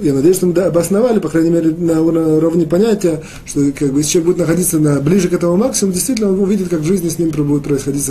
[0.01, 4.13] я надеюсь, что мы обосновали, по крайней мере, на уровне понятия, что как бы, если
[4.13, 7.19] человек будет находиться на, ближе к этому максимуму, действительно он увидит, как в жизни с
[7.19, 8.09] ним будет происходить,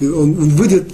[0.00, 0.88] он, он выйдет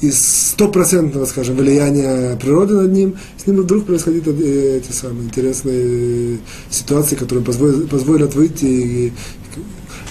[0.00, 6.38] из стопроцентного, скажем, влияния природы над ним, с ним вдруг происходят э, эти самые интересные
[6.70, 9.12] ситуации, которые позволят, позволят выйти и,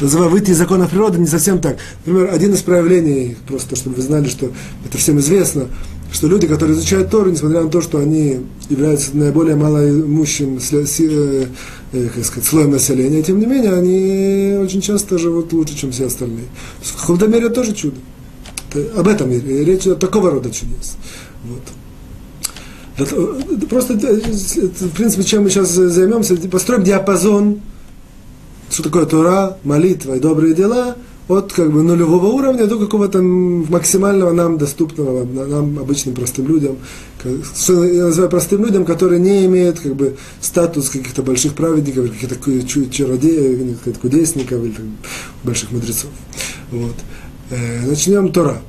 [0.01, 1.77] называю выйти из закона природы не совсем так.
[2.05, 4.51] Например, один из проявлений, просто чтобы вы знали, что
[4.85, 5.67] это всем известно,
[6.15, 11.45] что люди, которые изучают Тору, несмотря на то, что они являются наиболее малоимущим э,
[11.91, 16.45] э, слоем населения, тем не менее, они очень часто живут лучше, чем все остальные.
[16.81, 17.97] В каком-то мере тоже чудо.
[18.95, 20.95] Об этом речь о такого рода чудес.
[21.43, 21.61] Вот.
[22.97, 27.59] Это, просто, в принципе, чем мы сейчас займемся, построим диапазон,
[28.69, 30.95] что такое Тора, молитва и добрые дела–
[31.27, 36.77] от как бы нулевого уровня до какого-то максимального нам доступного, нам обычным простым людям,
[37.55, 42.35] что я называю простым людям, которые не имеют как бы статус каких-то больших праведников, каких-то
[42.91, 44.97] чародеев, кудесников или там,
[45.43, 46.11] больших мудрецов.
[46.71, 46.95] Вот.
[47.49, 48.61] Э, начнем Тора.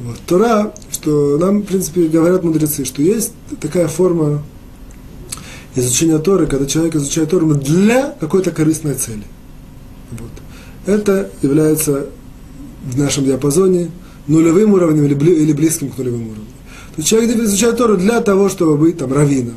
[0.00, 0.18] Вот.
[0.26, 4.42] Тора, что нам, в принципе, говорят мудрецы, что есть такая форма
[5.76, 9.22] изучения Торы, когда человек изучает Тору для какой-то корыстной цели.
[10.86, 12.06] Это является
[12.84, 13.90] в нашем диапазоне
[14.26, 16.46] нулевым уровнем или близким к нулевым уровням.
[16.94, 19.54] То есть человек изучает Тору для того, чтобы быть там раввином,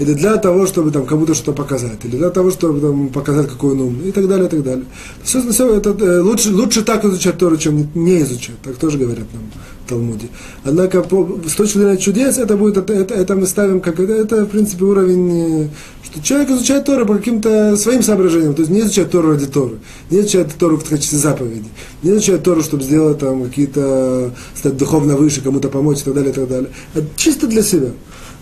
[0.00, 3.72] или для того, чтобы там кому-то что-то показать, или для того, чтобы там, показать, какой
[3.72, 4.86] он умный, и так далее, и так далее.
[5.22, 8.58] Все, все это, э, лучше, лучше так изучать Тору, чем не изучать.
[8.62, 9.42] Так тоже говорят нам
[9.84, 10.28] в Талмуде.
[10.64, 14.14] Однако, по, с точки зрения чудес, это будет, это, это, это мы ставим как, это,
[14.14, 15.68] это, в принципе, уровень, э,
[16.02, 19.80] что человек изучает Тору по каким-то своим соображениям, то есть не изучает Тору ради Торы,
[20.10, 21.68] не изучает Тору в качестве заповеди,
[22.02, 26.30] не изучает Тору, чтобы сделать там какие-то, стать духовно выше, кому-то помочь и так далее,
[26.30, 26.70] и так далее.
[26.94, 27.90] Это чисто для себя.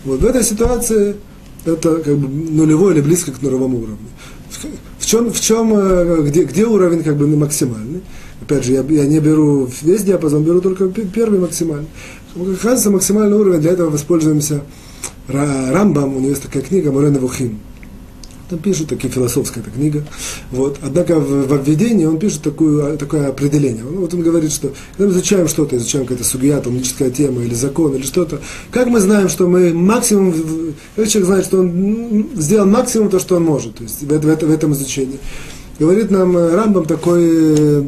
[0.05, 1.17] Вот в этой ситуации
[1.65, 3.97] это как бы нулевой или близко к нулевому уровню.
[4.97, 8.01] В чем, в чем э, где, где уровень как бы максимальный?
[8.41, 11.87] Опять же, я, я не беру весь диапазон, беру только первый максимальный.
[12.35, 14.63] Оказывается, максимальный уровень, для этого воспользуемся
[15.27, 17.59] Рамбам, у него есть такая книга Мурена Вухим.
[18.49, 20.03] Там пишет, такая философская эта книга.
[20.49, 20.79] Вот.
[20.81, 23.85] Однако в, в обведении он пишет такую, такое определение.
[23.85, 27.53] Он, вот он говорит, что когда мы изучаем что-то, изучаем какая-то сугия, талмудическая тема или
[27.53, 30.33] закон или что-то, как мы знаем, что мы максимум,
[30.95, 34.21] как человек знает, что он сделал максимум то, что он может, то есть в, в,
[34.21, 35.19] в этом изучении.
[35.77, 37.87] Говорит нам э, Рамбам такую э,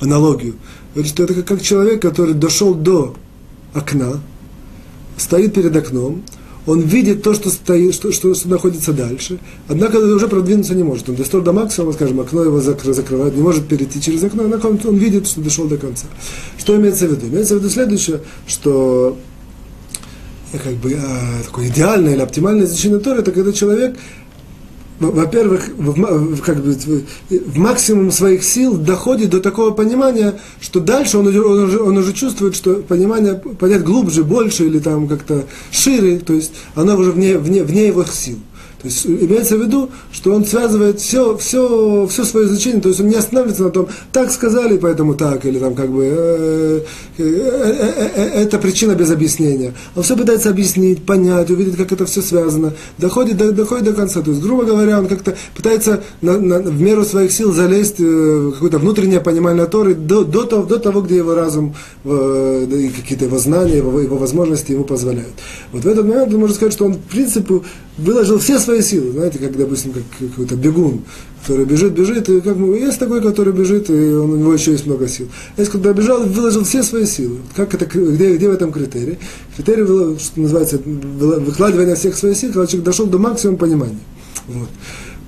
[0.00, 0.56] аналогию.
[0.94, 3.14] Говорит, что это как человек, который дошел до
[3.72, 4.20] окна,
[5.16, 6.24] стоит перед окном,
[6.66, 11.08] он видит то, что, стоит, что, что, что находится дальше, однако уже продвинуться не может.
[11.08, 14.66] Он достал до максимума, скажем, окно его закры, закрывает, не может перейти через окно, однако
[14.66, 16.06] он, он видит, что дошел до конца.
[16.58, 17.26] Что имеется в виду?
[17.26, 19.18] Имеется в виду следующее, что
[20.52, 23.96] э, как бы, а, такое идеальное или оптимальное изучение Торы, это когда человек
[25.10, 26.76] во-первых, в, как бы,
[27.30, 32.12] в максимум своих сил доходит до такого понимания, что дальше он, он, уже, он уже
[32.12, 37.38] чувствует, что понимание понять глубже, больше или там как-то шире, то есть оно уже вне,
[37.38, 38.38] вне, вне его сил.
[38.82, 43.00] То есть имеется в виду, что он связывает все, все, все свое изучение, то есть
[43.00, 46.80] он не останавливается на том, так сказали, поэтому так, или там как бы э,
[47.18, 49.72] э, э, это причина без объяснения.
[49.94, 54.20] Он все пытается объяснить, понять, увидеть, как это все связано, доходит до, доходит до конца.
[54.20, 58.52] То есть, грубо говоря, он как-то пытается на, на, в меру своих сил залезть в
[58.54, 63.38] какое-то внутреннее понимание Торы до, до, того, до того, где его разум и какие-то его
[63.38, 65.34] знания, его, его возможности ему позволяют.
[65.70, 67.60] Вот в этот момент можно сказать, что он, в принципе,
[67.98, 71.02] выложил все свои силы, знаете, как, допустим, как какой-то бегун,
[71.42, 74.72] который бежит, бежит, и как мы, есть такой, который бежит, и он, у него еще
[74.72, 75.28] есть много сил.
[75.56, 77.38] Есть, когда бежал, выложил все свои силы.
[77.54, 79.18] Как это, где, где в этом критерий?
[79.56, 83.98] Критерий, что называется, выкладывание всех своих сил, когда человек дошел до максимума понимания.
[84.48, 84.68] Вот.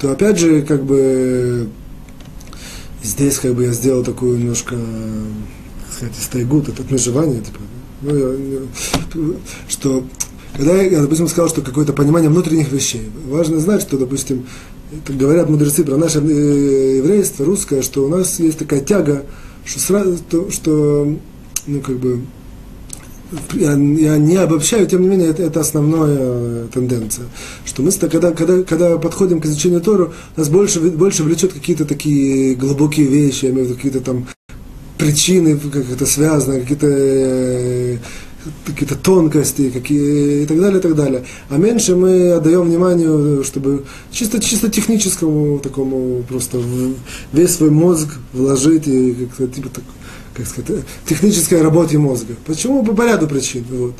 [0.00, 1.68] То опять же, как бы,
[3.03, 4.77] здесь как бы я сделал такую немножко
[5.94, 7.61] сказать, истайгут, это отмежевание, типа,
[9.14, 9.37] ну,
[9.68, 10.05] что
[10.56, 14.46] когда я, допустим, сказал, что какое-то понимание внутренних вещей, важно знать, что, допустим,
[15.08, 19.24] говорят мудрецы про наше э, еврейство русское, что у нас есть такая тяга,
[19.64, 21.16] что, сразу, то, что
[21.66, 22.20] ну, как бы,
[23.54, 27.26] я, я не обобщаю, тем не менее, это, это основная тенденция.
[27.64, 32.54] Что мы, когда, когда, когда подходим к изучению Тору, нас больше, больше влечет какие-то такие
[32.54, 34.26] глубокие вещи, я имею в виду какие-то там
[34.98, 37.98] причины, как это связано, какие-то э,
[38.66, 41.24] какие-то тонкости какие, и так далее, и так далее.
[41.48, 46.61] А меньше мы отдаем вниманию, чтобы чисто, чисто техническому такому просто
[47.33, 49.85] весь свой мозг вложить и как-то типа так,
[50.35, 52.35] как сказать, технической работе мозга.
[52.46, 52.85] Почему?
[52.85, 53.64] По поряду причин.
[53.70, 53.94] Вот.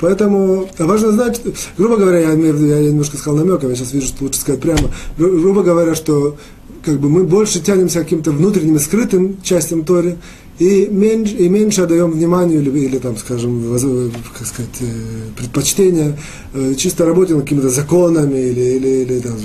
[0.00, 1.40] Поэтому важно знать,
[1.78, 5.62] грубо говоря, я, я немножко сказал намеком, я сейчас вижу, что лучше сказать прямо, грубо
[5.62, 6.36] говоря, что
[6.84, 10.16] как бы мы больше тянемся к каким-то внутренним скрытым частям Тори,
[10.58, 13.62] и меньше, и меньше отдаем вниманию или, или там, скажем,
[14.36, 14.86] как сказать, э,
[15.36, 16.18] предпочтения
[16.54, 19.36] э, чисто работе над какими-то законами или, или, или там,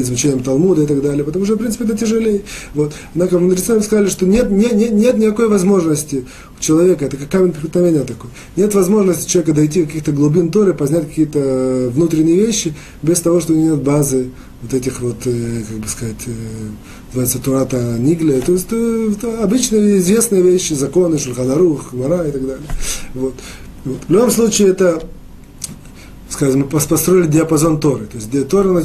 [0.00, 2.42] изучением Талмуда и так далее, потому что, в принципе, это тяжелее.
[2.74, 2.92] Вот.
[3.14, 6.24] Однако мудрецы сказали, что нет, нет, нет, нет никакой возможности
[6.60, 11.90] человека, это как камень преткновения такой, нет возможности человека дойти каких-то глубин Торы, познать какие-то
[11.92, 14.30] внутренние вещи без того, что у него нет базы
[14.62, 16.26] вот этих вот, э, как бы сказать,
[17.08, 22.66] называется Турата Нигля, то есть это обычные известные вещи, законы, Шульханарух, Мара и так далее.
[23.14, 23.34] Вот.
[23.84, 23.98] Вот.
[24.06, 25.02] В любом случае это
[26.40, 28.06] мы построили диапазон Торы.
[28.06, 28.82] То есть Тора,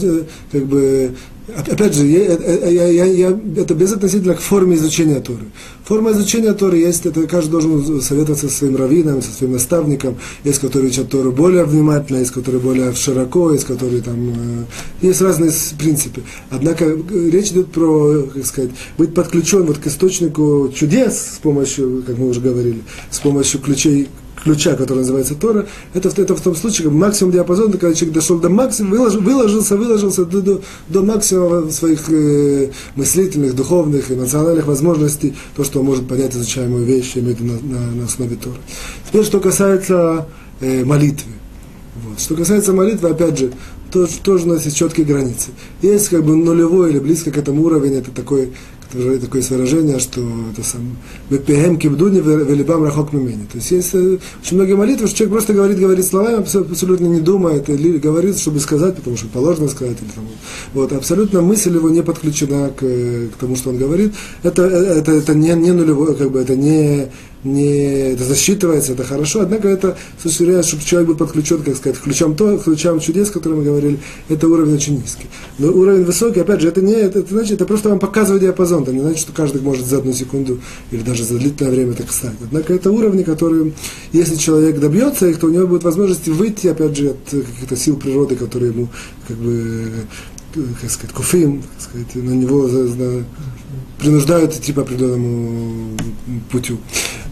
[0.52, 1.12] как бы,
[1.48, 2.34] опять же, я,
[2.70, 5.46] я, я, я, это безотносительно к форме изучения Торы.
[5.84, 10.18] Форма изучения Торы есть, это каждый должен советоваться со своим раввином, со своим наставником.
[10.44, 14.30] Есть, которые учат Тору более внимательно, есть, которые более широко, есть, которые там...
[14.30, 16.24] Э, есть разные принципы.
[16.50, 22.04] Однако э, речь идет про, как сказать, быть подключен вот к источнику чудес с помощью,
[22.06, 22.82] как мы уже говорили,
[23.12, 24.10] с помощью ключей
[24.46, 28.40] ключа, который называется Тора, это, это в том случае, как максимум диапазона, когда человек дошел
[28.40, 35.36] до максимума, выложил, выложился, выложился до, до, до максимума своих э, мыслительных, духовных, эмоциональных возможностей,
[35.56, 38.58] то, что он может понять изучаемую вещь, имеет на, на, на основе Тора.
[39.08, 40.28] Теперь, что касается
[40.62, 41.32] э, молитвы.
[42.04, 42.20] Вот.
[42.20, 43.52] Что касается молитвы, опять же,
[43.92, 45.52] тоже, тоже у нас есть четкие границы.
[45.82, 48.52] Есть как бы нулевой или близко к этому уровень, это такой
[49.20, 50.98] такое выражение, что это сам
[51.30, 53.46] «Бепехем кибдуни велибам рахок мимени».
[53.46, 57.20] То есть есть э, очень многие молитвы, что человек просто говорит, говорит словами, абсолютно не
[57.20, 59.98] думает, или говорит, чтобы сказать, потому что положено сказать.
[60.02, 60.26] Или там,
[60.74, 64.14] вот, абсолютно мысль его не подключена к, к тому, что он говорит.
[64.44, 67.10] Это, э, это, это не, не нулевое, как бы, это не
[67.46, 72.36] не это засчитывается, это хорошо, однако это, собственно чтобы человек был подключен, как сказать, ключам,
[72.36, 75.28] то, ключам чудес, о которых мы говорили, это уровень очень низкий.
[75.60, 78.84] Но уровень высокий, опять же, это не, это, это значит, это просто вам показывает диапазон,
[78.84, 80.60] это не значит, что каждый может за одну секунду
[80.92, 82.36] или даже за длительное время так стать.
[82.44, 83.74] Однако это уровни, которые,
[84.12, 87.98] если человек добьется их, то у него будет возможность выйти, опять же, от каких-то сил
[87.98, 88.88] природы, которые ему,
[89.28, 89.92] как бы,
[90.82, 93.26] как сказать, куфим, так сказать, на него на,
[94.00, 95.98] принуждают идти по определенному
[96.50, 96.80] путю.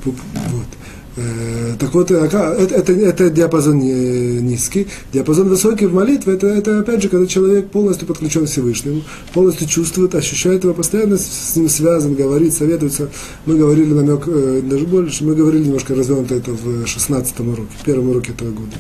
[0.03, 0.67] Вот.
[1.15, 4.87] Э, так вот, это, это, это диапазон низкий.
[5.11, 9.67] Диапазон высокий в молитве, это, это опять же, когда человек полностью подключен к Всевышнему, полностью
[9.67, 13.09] чувствует, ощущает его, постоянно с ним связан, говорит, советуется.
[13.45, 18.09] Мы говорили намек, э, даже больше, мы говорили немножко развернуто это в 16 уроке, первом
[18.09, 18.75] уроке этого года.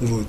[0.00, 0.26] Вот.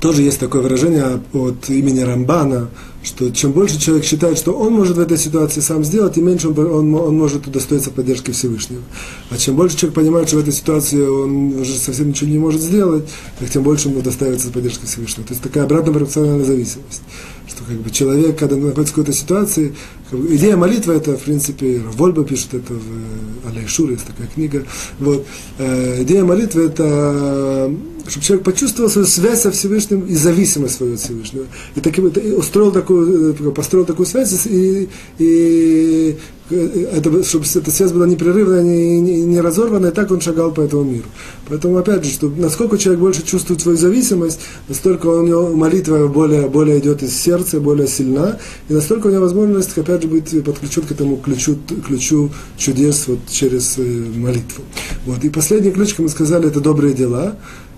[0.00, 2.68] Тоже есть такое выражение от имени Рамбана,
[3.02, 6.48] что чем больше человек считает, что он может в этой ситуации сам сделать, тем меньше
[6.48, 8.82] он, он, он может удостоиться поддержки Всевышнего.
[9.30, 12.60] А чем больше человек понимает, что в этой ситуации он уже совсем ничего не может
[12.60, 13.08] сделать,
[13.50, 15.26] тем больше ему доставится поддержка Всевышнего.
[15.26, 17.02] То есть такая обратная пропорциональная зависимость.
[17.48, 19.74] Что как бы человек, когда находится в какой-то ситуации,
[20.12, 24.64] идея молитвы, это, в принципе, Вольба пишет это в э, Алейшур, есть такая книга.
[24.98, 25.26] Вот.
[25.58, 27.70] Э, идея молитвы это
[28.08, 31.46] чтобы человек почувствовал свою связь со Всевышним и зависимость свою от Всевышнего.
[31.74, 37.92] И таким устроил такую, э, построил такую связь, и, и э, это, чтобы эта связь
[37.92, 41.06] была непрерывная, не, не, не разорванная, и так он шагал по этому миру.
[41.48, 46.48] Поэтому, опять же, что насколько человек больше чувствует свою зависимость, настолько у него молитва более,
[46.48, 48.38] более идет из сердца, более сильна,
[48.68, 53.18] и настолько у него возможность, опять же, быть подключен к этому ключу, ключу чудес вот,
[53.28, 54.64] через э, молитву.
[55.04, 55.24] Вот.
[55.24, 57.36] И последний ключ, как мы сказали, это добрые дела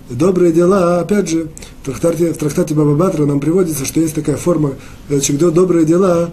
[0.09, 1.49] добрые дела, опять же,
[1.83, 4.73] в трактате, в трактате Баба Батра нам приводится, что есть такая форма,
[5.07, 6.31] когда добрые дела,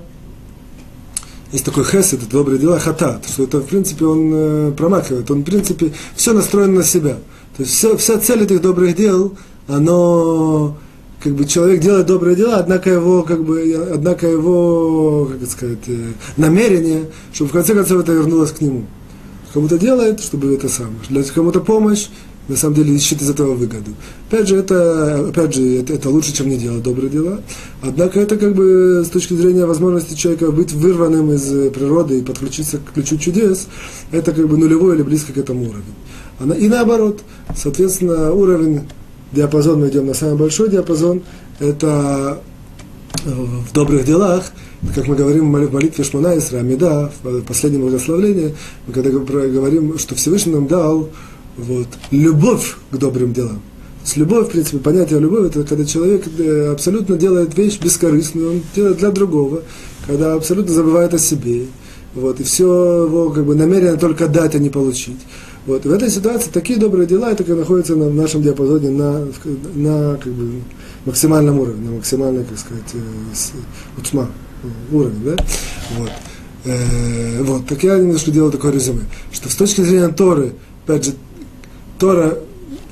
[1.52, 5.42] есть такой хесед, это добрые дела, хатат, что это, в принципе, он э, промахивает, он,
[5.42, 7.18] в принципе, все настроено на себя.
[7.56, 9.32] То есть все, вся цель этих добрых дел,
[9.68, 10.76] оно,
[11.22, 16.12] как бы человек делает добрые дела, однако его, как бы, однако его, как сказать, э,
[16.36, 18.86] намерение, чтобы в конце концов это вернулось к нему.
[19.54, 22.08] Кому-то делает, чтобы это самое, для кому-то помощь,
[22.48, 23.92] на самом деле ищет из этого выгоду.
[24.28, 27.40] Опять же, это, опять же, это, это лучше, чем не делать добрые дела.
[27.82, 31.42] Однако это как бы с точки зрения возможности человека быть вырванным из
[31.72, 33.66] природы и подключиться к ключу чудес,
[34.12, 36.56] это как бы нулевой или близко к этому уровню.
[36.58, 37.22] И наоборот,
[37.56, 38.82] соответственно, уровень,
[39.32, 41.22] диапазон мы идем на самый большой диапазон,
[41.58, 42.42] это
[43.24, 44.44] э, в добрых делах,
[44.94, 48.54] как мы говорим в молитве Шмона Исра, Амида, в последнем благословлении,
[48.86, 51.08] мы когда говорим, что Всевышний нам дал
[51.56, 53.56] вот, любовь к добрым делам.
[53.56, 58.50] То есть любовь, в принципе, понятие любовь, это когда человек э, абсолютно делает вещь бескорыстную,
[58.50, 59.62] он делает для другого,
[60.06, 61.66] когда абсолютно забывает о себе.
[62.14, 65.18] Вот, и все его как бы намерено только дать, а не получить.
[65.66, 69.26] Вот, в этой ситуации такие добрые дела, это находятся на, в нашем диапазоне на,
[69.74, 70.62] на как бы,
[71.04, 74.28] максимальном уровне, на максимальной, как сказать, э, утма,
[74.92, 75.36] уровень, да?
[75.98, 76.10] Вот.
[76.64, 79.02] Э, вот, так я немножко делал такое резюме,
[79.32, 80.52] что с точки зрения Торы,
[80.84, 81.12] опять же,
[81.98, 82.38] Тора,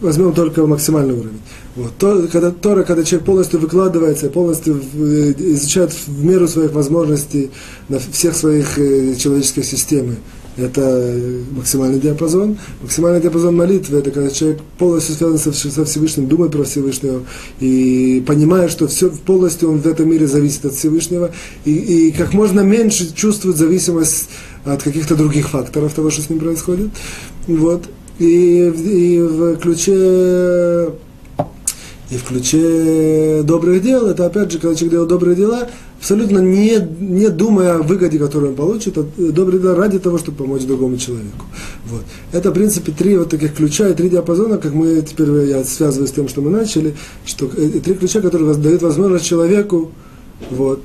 [0.01, 1.41] возьмем только максимальный уровень.
[1.77, 1.93] Вот.
[1.99, 7.51] То, когда Тора, когда человек полностью выкладывается, полностью э, изучает в меру своих возможностей
[7.89, 10.17] на всех своих э, человеческих системах,
[10.57, 12.59] это максимальный диапазон.
[12.81, 17.23] Максимальный диапазон молитвы– это когда человек полностью связан со Всевышним, думает про Всевышнего
[17.59, 21.33] и понимает, что все, полностью он в этом мире зависит от Всевышнего,
[21.65, 24.29] и, и как можно меньше чувствует зависимость
[24.65, 26.91] от каких-то других факторов того, что с ним происходит.
[27.49, 27.83] Вот.
[28.19, 30.93] И, и в ключе
[32.11, 36.77] и в ключе добрых дел, это опять же, когда человек делает добрые дела, абсолютно не,
[37.01, 40.99] не думая о выгоде, которую он получит, а добрые дела ради того, чтобы помочь другому
[40.99, 41.47] человеку.
[41.87, 42.03] Вот.
[42.31, 46.07] Это, в принципе, три вот таких ключа и три диапазона, как мы теперь, я связываю
[46.07, 46.95] с тем, что мы начали,
[47.25, 49.91] что э, три ключа, которые дают возможность человеку
[50.51, 50.85] вот,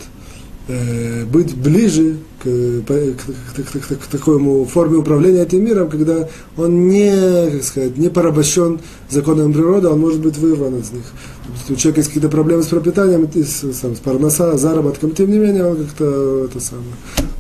[0.70, 6.88] э, быть ближе к, к, к, к, к такому форме управления этим миром, когда он
[6.88, 11.06] не, как сказать, не порабощен законами природы, он может быть вырван из них.
[11.70, 15.66] У человека есть какие-то проблемы с пропитанием, с, сам, с парноса, заработком, тем не менее
[15.66, 16.88] он как-то это самое,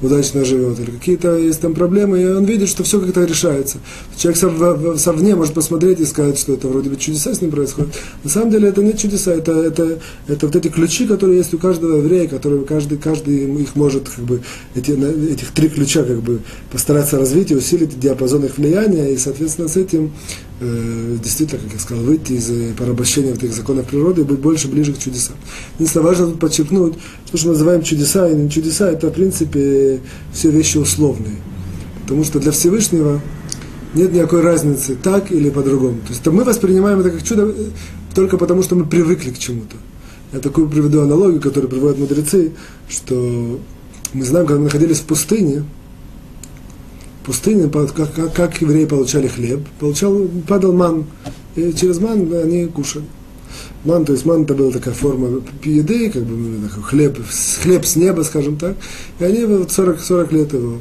[0.01, 0.79] удачно живет.
[0.79, 3.77] Или какие-то есть там проблемы, и он видит, что все как-то решается.
[4.17, 7.93] Человек сов, совне может посмотреть и сказать, что это вроде бы чудеса с ним происходят.
[8.23, 11.57] На самом деле это не чудеса, это, это, это вот эти ключи, которые есть у
[11.57, 14.41] каждого еврея, которые каждый, каждый их может, как бы,
[14.75, 16.39] эти, этих три ключа как бы
[16.71, 20.11] постараться развить и усилить диапазон их влияния, и, соответственно, с этим
[20.59, 24.67] э, действительно, как я сказал, выйти из э, порабощения этих законов природы и быть больше
[24.67, 25.35] ближе к чудесам.
[25.75, 26.93] Единственное, важно тут подчеркнуть,
[27.31, 30.01] то, что мы называем чудеса и не чудеса, это, в принципе,
[30.33, 31.37] все вещи условные.
[32.03, 33.21] Потому что для Всевышнего
[33.93, 35.97] нет никакой разницы, так или по-другому.
[36.01, 37.65] То есть мы воспринимаем это как чудо э,
[38.13, 39.75] только потому, что мы привыкли к чему-то.
[40.31, 42.51] Я такую приведу аналогию, которую приводят мудрецы,
[42.87, 43.59] что
[44.13, 45.63] мы знаем, когда мы находились в пустыне,
[47.25, 51.05] пустыне, как, как, как евреи получали хлеб, получал, падал ман,
[51.55, 53.05] и через ман они кушали.
[53.85, 57.17] Ман, то есть ман это была такая форма еды, как бы ну, хлеб,
[57.61, 58.75] хлеб с неба, скажем так,
[59.19, 60.79] и они вот 40, 40 лет его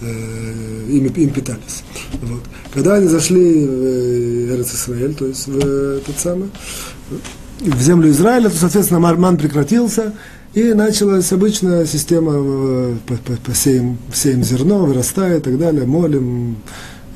[0.00, 1.82] э, им, им питались.
[2.22, 2.42] Вот.
[2.72, 6.50] Когда они зашли в э, Эрец то есть в тот самый,
[7.60, 10.12] в землю Израиля, то, соответственно, ман прекратился,
[10.54, 12.94] и началась обычная система, э,
[13.44, 16.58] посеем, сеем зерно, вырастает и так далее, молим,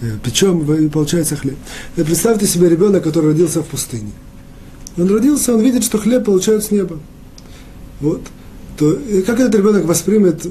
[0.01, 1.57] э, печем, и получается хлеб.
[1.97, 4.11] И представьте себе ребенка, который родился в пустыне.
[5.01, 6.99] Он родился, он видит, что хлеб получают с неба.
[8.01, 8.21] Вот.
[8.79, 10.47] То, и как этот ребенок воспримет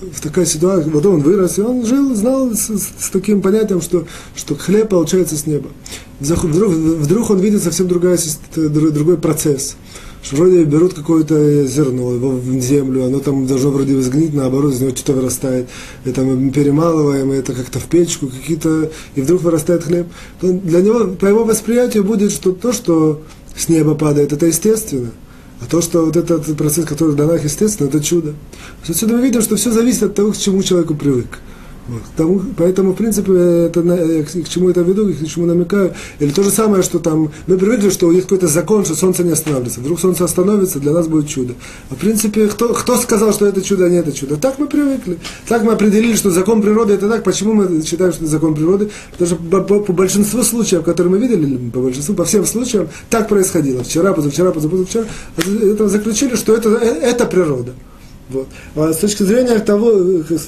[0.00, 4.06] в такой ситуации, вот он вырос, и он жил, знал с, с таким понятием, что,
[4.34, 5.68] что хлеб получается с неба.
[6.20, 8.18] Вдруг, вдруг он видит совсем другая,
[8.54, 9.76] другой процесс
[10.24, 14.80] что вроде берут какое-то зерно его в землю, оно там должно вроде сгнить, наоборот, из
[14.80, 15.68] него что-то вырастает,
[16.06, 20.06] и там перемалываем это как-то в печку, какие-то, и вдруг вырастает хлеб.
[20.40, 23.22] Для него, по его восприятию будет, что то, что
[23.56, 25.10] с неба падает, это естественно.
[25.60, 28.34] А то, что вот этот процесс, который в данных естественно, это чудо.
[28.86, 31.38] Отсюда мы видим, что все зависит от того, к чему человеку привык.
[31.86, 32.02] Вот.
[32.16, 33.32] Тому, поэтому, в принципе,
[33.66, 35.92] это, к чему это веду, к чему намекаю.
[36.18, 39.32] Или то же самое, что там, мы привыкли, что них какой-то закон, что солнце не
[39.32, 39.80] останавливается.
[39.80, 41.54] Вдруг солнце остановится, для нас будет чудо.
[41.90, 44.36] А в принципе, кто, кто сказал, что это чудо, а не это чудо?
[44.36, 45.18] Так мы привыкли.
[45.46, 47.22] Так мы определили, что закон природы это так.
[47.22, 48.90] Почему мы считаем, что это закон природы?
[49.12, 52.88] Потому что по, по, по большинству случаев, которые мы видели, по большинству, по всем случаям,
[53.10, 53.84] так происходило.
[53.84, 55.04] Вчера, позавчера, позавчера,
[55.36, 57.72] это заключили, что это, э, это природа.
[58.30, 58.48] Вот.
[58.74, 59.92] А с точки зрения того,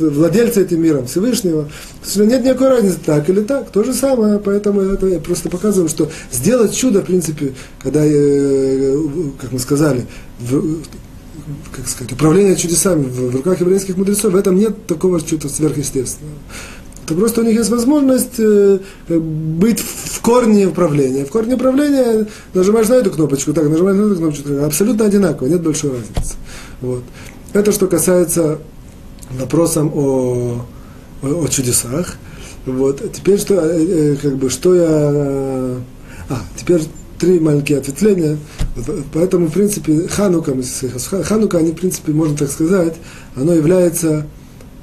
[0.01, 1.69] владельца этим миром, Всевышнего,
[2.17, 6.11] нет никакой разницы, так или так, то же самое, поэтому это я просто показываю, что
[6.33, 7.53] сделать чудо, в принципе,
[7.83, 8.97] когда, э,
[9.41, 10.07] как мы сказали,
[10.41, 10.79] в,
[11.71, 16.37] как сказать, управление чудесами в, руках еврейских мудрецов, в этом нет такого чего-то сверхъестественного.
[17.05, 21.25] Это просто у них есть возможность э, быть в корне управления.
[21.25, 25.63] В корне управления нажимаешь на эту кнопочку, так, нажимаешь на эту кнопочку, абсолютно одинаково, нет
[25.63, 26.35] большой разницы.
[26.81, 27.05] Вот.
[27.57, 28.59] Это что касается
[29.31, 30.61] вопросом о,
[31.23, 32.17] о, о чудесах.
[32.67, 33.01] Вот.
[33.15, 35.81] Теперь что, э, э, как бы, что я...
[36.29, 36.83] А, теперь
[37.19, 38.37] три маленькие ответвления.
[39.15, 40.55] Поэтому, в принципе, Ханука,
[41.23, 42.97] Ханука, они, в принципе, можно так сказать,
[43.35, 44.27] оно является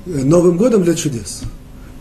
[0.08, 1.42] э, Новым годом для чудес.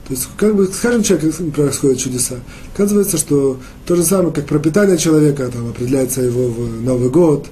[0.08, 2.36] То есть, как бы, скажем, человек происходят чудеса.
[2.74, 7.48] Оказывается, что то же самое, как пропитание человека, там, определяется его в Новый год,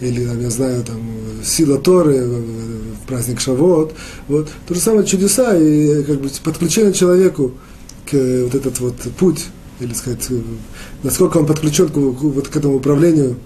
[0.00, 1.00] или, там, я знаю, там,
[1.44, 3.94] сила Торы, в праздник Шавот.
[4.28, 4.48] Вот.
[4.66, 7.52] То же самое чудеса и как бы, подключение человеку
[8.10, 9.46] к вот этот вот путь
[9.80, 10.28] или сказать,
[11.02, 13.36] насколько он подключен к, вот к этому управлению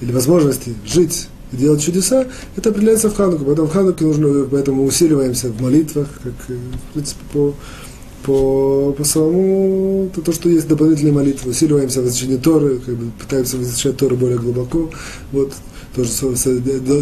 [0.00, 2.26] или возможности жить и делать чудеса,
[2.56, 3.44] это определяется в Хануку.
[3.44, 7.54] Поэтому в Хануке нужно, поэтому усиливаемся в молитвах, как, э, в принципе, по,
[8.24, 13.10] по, по самому, то, то, что есть дополнительные молитвы, усиливаемся в изучении Торы, как бы
[13.18, 14.90] пытаемся изучать Торы более глубоко,
[15.30, 15.52] вот,
[15.94, 16.10] тоже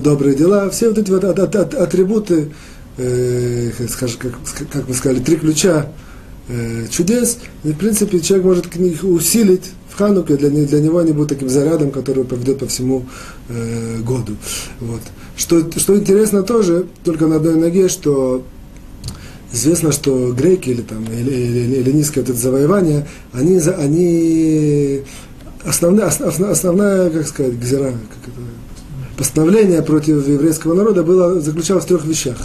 [0.00, 2.52] добрые дела, все вот эти вот от, от, от, атрибуты,
[2.96, 4.32] э, скажем, как,
[4.72, 5.86] как мы сказали, три ключа,
[6.48, 10.98] э, чудес, и, в принципе, человек может к них усилить в Хануке, для, для него
[10.98, 13.06] они будут таким зарядом, который поведет по всему
[13.48, 14.36] э, году.
[14.80, 15.00] Вот.
[15.36, 18.44] Что, что интересно тоже, только на одной ноге, что
[19.52, 25.02] известно, что греки или там или, или, эллинистское вот это завоевание, они, они
[25.64, 28.40] основная, основная, основная, как сказать, гзера, как это,
[29.20, 32.38] постановление против еврейского народа было, заключалось в трех вещах.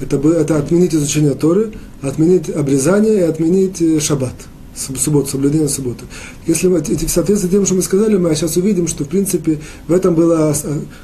[0.00, 1.72] Это, это отменить изучение Торы,
[2.02, 4.34] отменить обрезание и отменить э, шаббат,
[4.74, 6.04] субботу, соблюдение субботы.
[6.48, 9.60] Если мы, в соответствии с тем, что мы сказали, мы сейчас увидим, что в принципе
[9.86, 10.52] в этом был э,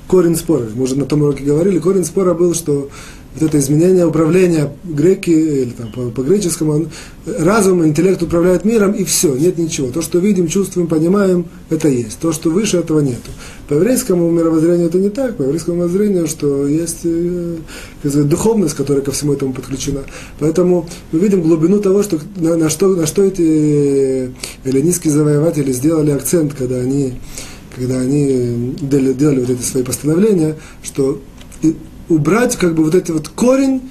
[0.08, 0.66] корень спора.
[0.74, 2.90] Мы уже на том уроке говорили, корень спора был, что
[3.34, 6.86] вот это изменение управления греки, или там, по, греческому,
[7.26, 9.88] разум, интеллект управляет миром, и все, нет ничего.
[9.88, 12.18] То, что видим, чувствуем, понимаем, это есть.
[12.18, 13.30] То, что выше, этого нету.
[13.68, 15.36] По еврейскому мировоззрению это не так.
[15.36, 17.56] По еврейскому мировоззрению, что есть э,
[18.00, 20.00] сказать, духовность, которая ко всему этому подключена.
[20.38, 24.30] Поэтому мы видим глубину того, что, на, на, что, на что эти
[24.64, 27.14] эллинистские завоеватели сделали акцент, когда они,
[27.74, 31.20] когда они делали, делали вот эти свои постановления, что
[32.08, 33.82] убрать как бы вот этот вот корень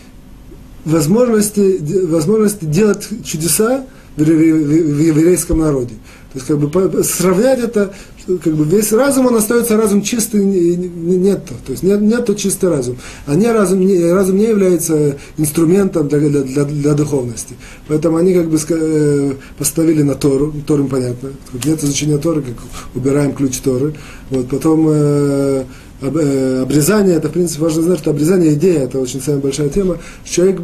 [0.85, 3.85] возможности, возможности делать чудеса
[4.15, 5.95] в, еврейском народе.
[6.33, 7.93] То есть как бы сравнять это,
[8.25, 12.69] как бы весь разум, он остается разум чистый, нет, то есть нет, нет то чистый
[12.69, 12.97] разум.
[13.25, 17.55] А не разум, не, разум не является инструментом для, для, для, для духовности.
[17.89, 21.31] Поэтому они как бы э, поставили на Тору, Тору понятно,
[21.65, 22.55] нет изучения Торы, как
[22.95, 23.93] убираем ключ Торы.
[24.29, 25.65] Вот, потом Э,
[26.01, 29.97] обрезание, это, в принципе, важно знать, что обрезание идея, это очень самая большая тема.
[30.23, 30.61] Человек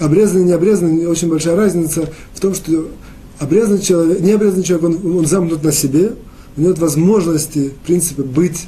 [0.00, 2.88] обрезанный, не обрезанный, очень большая разница в том, что
[3.38, 6.12] обрезанный человек, не обрезанный человек, он, он замкнут на себе,
[6.56, 8.66] у него нет возможности, в принципе, быть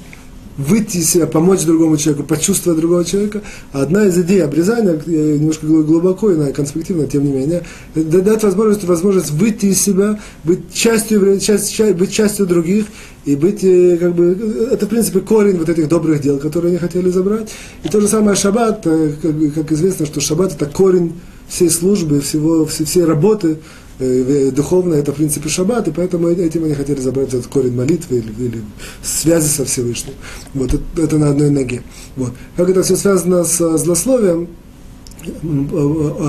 [0.56, 3.40] выйти из себя, помочь другому человеку, почувствовать другого человека.
[3.72, 7.62] Одна из идей обрезания, немножко глубоко и конспективно, тем не менее,
[7.94, 12.86] дать возможность, возможность выйти из себя, быть частью, часть, часть, быть частью других
[13.24, 16.78] и быть, э, как бы, это, в принципе, корень вот этих добрых дел, которые они
[16.78, 17.50] хотели забрать.
[17.84, 21.12] И то же самое шаббат, э, как, как известно, что шаббат это корень
[21.48, 23.58] всей службы, всего, всей, всей работы,
[23.98, 28.18] э, духовно это в принципе шаббат, и поэтому этим они хотели забрать этот корень молитвы
[28.18, 28.64] или, или
[29.02, 30.14] связи со Всевышним.
[30.54, 31.82] Вот это, это на одной ноге.
[32.16, 32.32] Вот.
[32.56, 34.48] Как это все связано с злословием,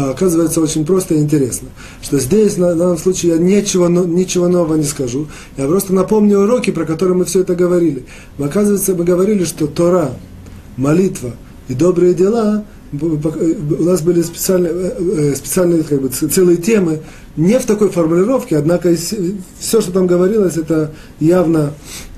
[0.10, 1.70] оказывается очень просто и интересно.
[2.02, 5.28] Что здесь, на данном случае, я ничего, ничего нового не скажу.
[5.58, 8.04] Я просто напомню уроки, про которые мы все это говорили.
[8.39, 10.12] Оказывается, мы говорили, что Тора,
[10.78, 11.32] молитва
[11.68, 12.66] и добрые дела
[13.00, 17.00] у нас были специальные, э, э, специальные как бы, целые темы,
[17.38, 21.74] не в такой формулировке, однако все, что там говорилось, это явно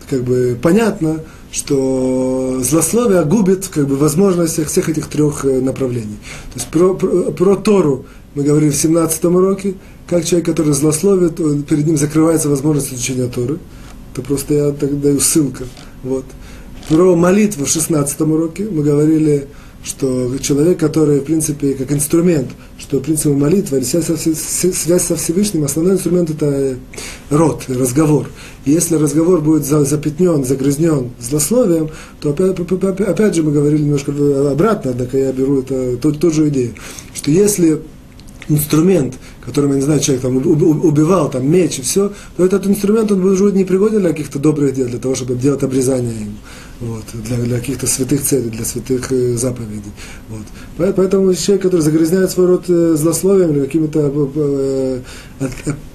[0.10, 1.20] как бы, понятно,
[1.54, 6.18] что злословие губит как бы, возможности всех этих трех э, направлений.
[6.52, 9.76] То есть про, про, про Тору мы говорили в 17 уроке,
[10.08, 11.36] как человек, который злословит,
[11.68, 13.60] перед ним закрывается возможность изучения Торы.
[14.12, 15.66] Это просто я так даю ссылку.
[16.04, 16.26] Вот.
[16.90, 19.48] Про молитву в 16 уроке мы говорили
[19.84, 25.04] что человек, который, в принципе, как инструмент, что, в принципе, молитва или связь со, связь
[25.04, 26.78] со Всевышним, основной инструмент– это
[27.30, 28.30] рот, разговор.
[28.64, 31.90] И если разговор будет запятнен, загрязнен злословием,
[32.22, 32.60] то, опять,
[33.02, 34.12] опять же, мы говорили немножко
[34.52, 36.76] обратно, однако я беру это, ту, ту же идею,
[37.14, 37.82] что если
[38.50, 43.12] инструмент, которым, я не знаю, человек там убивал, там, меч и все, то этот инструмент,
[43.12, 46.34] он будет непригоден для каких-то добрых дел, для того, чтобы делать обрезание ему.
[46.80, 49.92] Вот, для, для каких-то святых целей, для святых э, заповедей.
[50.30, 50.94] Вот.
[50.96, 55.02] Поэтому человек, который загрязняет свой род э, злословием или какими-то э,
[55.40, 55.52] от,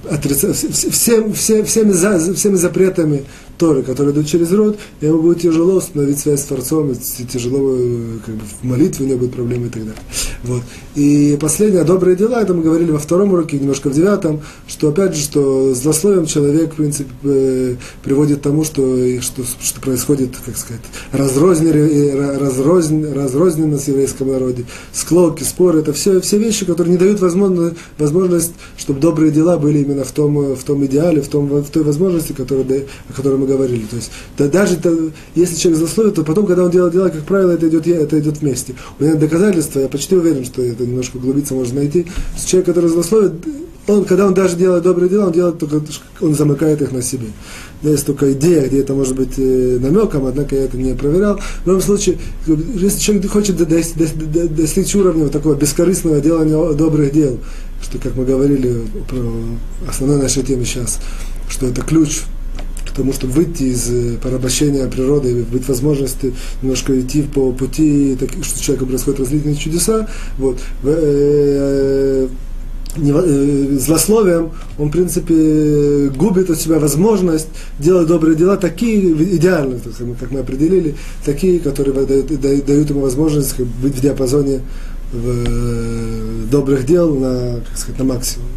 [0.09, 3.25] отрица, всем, всем, всеми, за, всеми запретами
[3.59, 8.35] Торы, которые идут через род, ему будет тяжело установить связь с Творцом, тяжело э, как
[8.37, 10.01] бы, в молитве у него будут проблемы и так далее.
[10.45, 10.63] Вот.
[10.95, 15.17] И последнее, добрые дела, это мы говорили во втором уроке, немножко в девятом, что опять
[15.17, 20.57] же, что злословием человек, в принципе, э, приводит к тому, что, что, что происходит, как
[20.57, 26.99] сказать, разрознь, разрознь, разрозненность в еврейском народе, склоки, споры, это все, все вещи, которые не
[26.99, 31.47] дают возможность, возможность, чтобы добрые дела были именно в том, в том идеале, в, том,
[31.49, 33.85] в той возможности, которая, о которой мы говорили.
[33.85, 34.95] То есть да, даже то,
[35.35, 38.39] если человек злословит, то потом, когда он делает дела, как правило, это идет, это идет
[38.39, 38.75] вместе.
[38.99, 42.07] У меня доказательства, я почти уверен, что это немножко углубиться можно найти.
[42.47, 43.33] Человек, который злословит,
[43.89, 45.81] он, когда он даже делает добрые дела, он делает только,
[46.21, 47.29] он замыкает их на себе.
[47.83, 51.39] Да, есть только идея, где это может быть э, намеком, однако я это не проверял.
[51.65, 57.39] В любом случае, если человек хочет достичь уровня вот такого бескорыстного делания добрых дел,
[57.83, 59.23] что, как мы говорили про
[59.89, 60.99] основной нашей теме сейчас,
[61.49, 62.23] что это ключ
[62.87, 68.31] к тому, чтобы выйти из э, порабощения природы быть возможности немножко идти по пути, так,
[68.43, 70.09] что человеку происходят различные чудеса.
[70.39, 70.59] Вот.
[70.85, 72.29] Э,
[72.97, 77.49] э, злословием, он, в принципе, губит от себя возможность
[77.79, 79.79] делать добрые дела, такие, идеально,
[80.19, 84.63] как мы определили, такие, которые дают, дают ему возможность быть в диапазоне
[85.13, 88.49] в добрых дел на, как сказать, на максимум.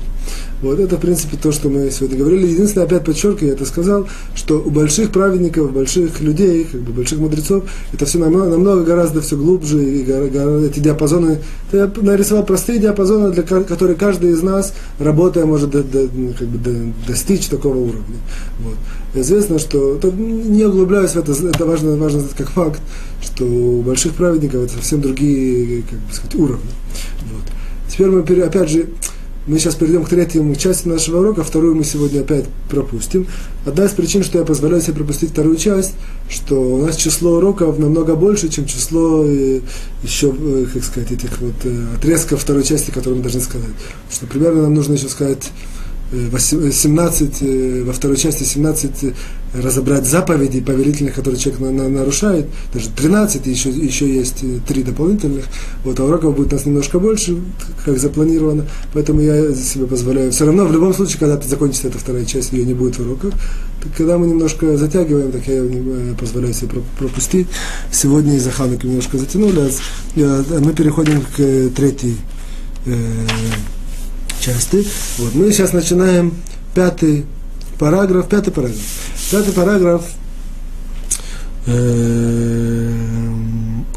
[0.62, 2.47] Вот это, в принципе, то, что мы сегодня говорили.
[2.47, 7.20] Единственное, опять подчеркиваю, я это сказал, что у больших праведников, больших людей, как бы больших
[7.20, 11.39] мудрецов, это все намного, намного гораздо все глубже, и эти диапазоны,
[11.72, 16.47] я нарисовал простые диапазоны, для которые каждый из нас, работая, может до, до, ну, как
[16.47, 18.18] бы до, достичь такого уровня.
[18.59, 18.76] Вот.
[19.16, 22.82] Известно, что, то, не углубляюсь в это, это важно, важно знать как факт,
[23.22, 26.72] что у больших праведников это совсем другие, как бы сказать, уровни.
[27.32, 27.43] Вот.
[27.89, 28.89] Теперь мы, опять же,
[29.47, 33.25] мы сейчас перейдем к третьему части нашего урока, вторую мы сегодня опять пропустим.
[33.65, 35.93] Одна из причин, что я позволяю себе пропустить вторую часть,
[36.29, 39.61] что у нас число уроков намного больше, чем число э,
[40.03, 43.71] еще, э, как сказать, этих вот э, отрезков второй части, которые мы должны сказать.
[44.11, 45.51] Что примерно нам нужно еще сказать
[46.12, 49.12] 17, э, во второй части 17 э,
[49.53, 54.84] разобрать заповеди повелительных, которые человек на, на, нарушает, даже 13, еще, еще есть э, три
[54.84, 55.45] дополнительных.
[55.86, 57.38] Вот, а уроков будет у нас немножко больше,
[57.86, 60.32] как запланировано, поэтому я себе позволяю.
[60.34, 63.34] Все равно, в любом случае, когда закончится эта вторая часть, ее не будет в уроках.
[63.82, 65.64] Так, когда мы немножко затягиваем, так я
[66.20, 67.47] позволяю себе пропустить.
[67.91, 68.51] Сегодня из-за
[68.84, 69.72] немножко затянули,
[70.18, 72.18] а мы переходим к третьей
[74.41, 74.85] части.
[75.17, 75.33] Вот.
[75.35, 76.33] Мы сейчас начинаем
[76.75, 77.25] пятый
[77.79, 78.79] параграф, пятый параграф.
[79.31, 80.03] Пятый параграф,
[81.67, 82.93] э,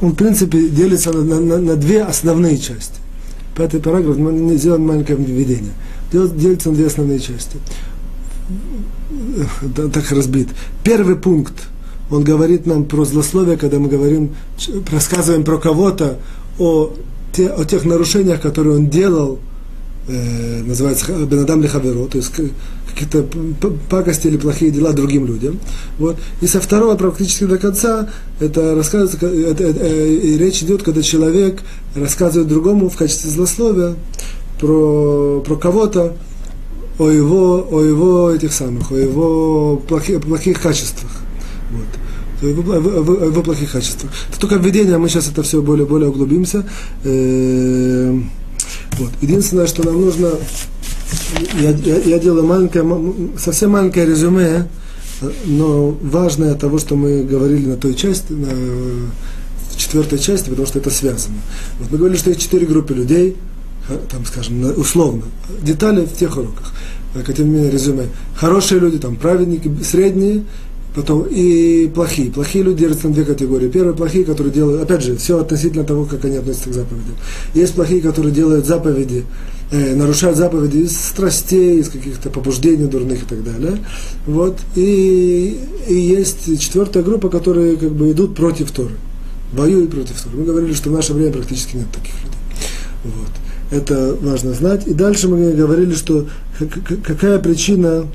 [0.00, 3.00] он, в принципе, делится на, на, на две основные части.
[3.56, 5.72] Пятый параграф, мы сделаем маленькое введение.
[6.12, 7.56] Делится на две основные части.
[9.92, 10.48] Так разбит.
[10.82, 11.54] Первый пункт,
[12.10, 14.34] он говорит нам про злословие, когда мы говорим,
[14.92, 16.18] рассказываем про кого-то,
[16.58, 16.92] о,
[17.32, 19.38] те, о тех нарушениях, которые он делал,
[20.08, 22.32] э, называется Бенадам Лехаверо, то есть
[22.94, 23.26] какие-то
[23.90, 25.58] пакости или плохие дела другим людям.
[25.98, 26.16] Вот.
[26.40, 28.08] И со второго практически до конца
[28.40, 31.62] это рассказывается, это, это, э, речь идет, когда человек
[31.94, 33.94] рассказывает другому в качестве злословия
[34.60, 36.16] про, про кого-то,
[36.98, 41.10] о его, о его этих самых, о его плохих, плохих качествах.
[41.72, 42.48] Вот.
[42.48, 44.12] Его, плохих качествах.
[44.30, 46.64] Это только введение, мы сейчас это все более, более углубимся.
[48.94, 49.10] Э, вот.
[49.20, 50.30] Единственное, что нам нужно,
[51.60, 52.84] я, я, я делаю маленькое,
[53.38, 54.68] совсем маленькое резюме,
[55.44, 58.50] но важное того, что мы говорили на той части, на
[59.76, 61.36] четвертой части, потому что это связано.
[61.78, 63.36] Вот мы говорили, что есть четыре группы людей,
[64.10, 65.24] там, скажем, условно,
[65.62, 66.72] детали в тех уроках,
[67.14, 68.08] как резюме.
[68.36, 70.44] Хорошие люди, там, праведники, средние
[70.94, 72.30] Потом и плохие.
[72.30, 73.68] Плохие люди делятся на две категории.
[73.68, 77.16] Первые плохие, которые делают, опять же, все относительно того, как они относятся к заповедям.
[77.52, 79.24] Есть плохие, которые делают заповеди,
[79.72, 83.78] э, нарушают заповеди из страстей, из каких-то побуждений дурных и так далее.
[84.24, 84.56] Вот.
[84.76, 88.94] И, и есть четвертая группа, которые как бы идут против Торы.
[89.52, 90.36] Воюют против Торы.
[90.36, 92.38] Мы говорили, что в наше время практически нет таких людей.
[93.02, 93.76] Вот.
[93.76, 94.86] Это важно знать.
[94.86, 96.28] И дальше мы говорили, что
[97.02, 98.06] какая причина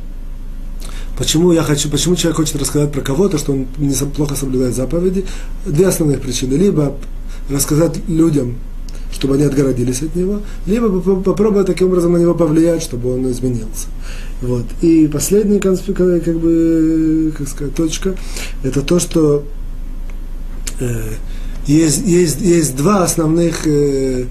[1.20, 5.26] Почему я хочу, почему человек хочет рассказать про кого-то, что он не плохо соблюдает заповеди?
[5.66, 6.54] Две основных причины.
[6.54, 6.96] Либо
[7.50, 8.56] рассказать людям,
[9.12, 13.88] чтобы они отгородились от него, либо попробовать таким образом на него повлиять, чтобы он изменился.
[14.42, 14.64] Вот.
[14.82, 15.76] И последняя как
[16.40, 18.16] бы, как сказать, точка,
[18.64, 19.44] это то, что
[20.80, 21.04] э,
[21.68, 24.24] есть, есть, есть два основных, э,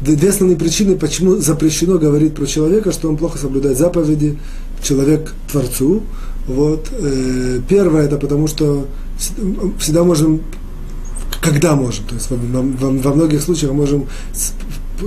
[0.00, 4.36] две основные причины, почему запрещено говорить про человека, что он плохо соблюдает заповеди,
[4.82, 6.02] человек Творцу.
[6.46, 6.88] Вот.
[6.92, 8.86] Э, первое, это потому что
[9.78, 10.40] всегда можем
[11.40, 14.06] когда можем, то есть во, многих случаях можем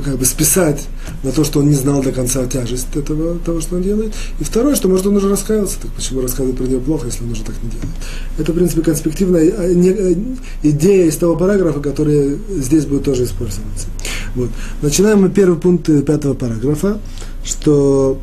[0.05, 0.85] как бы списать
[1.23, 4.13] на то, что он не знал до конца тяжесть этого, того, что он делает.
[4.39, 7.31] И второе, что, может, он уже раскаялся, так почему рассказывать про него плохо, если он
[7.31, 7.89] уже так не делает.
[8.37, 10.15] Это, в принципе, конспективная а, э,
[10.63, 13.87] идея из того параграфа, который здесь будет тоже использоваться.
[14.35, 14.49] Вот.
[14.81, 16.99] Начинаем мы первый пункт пятого параграфа,
[17.43, 18.19] что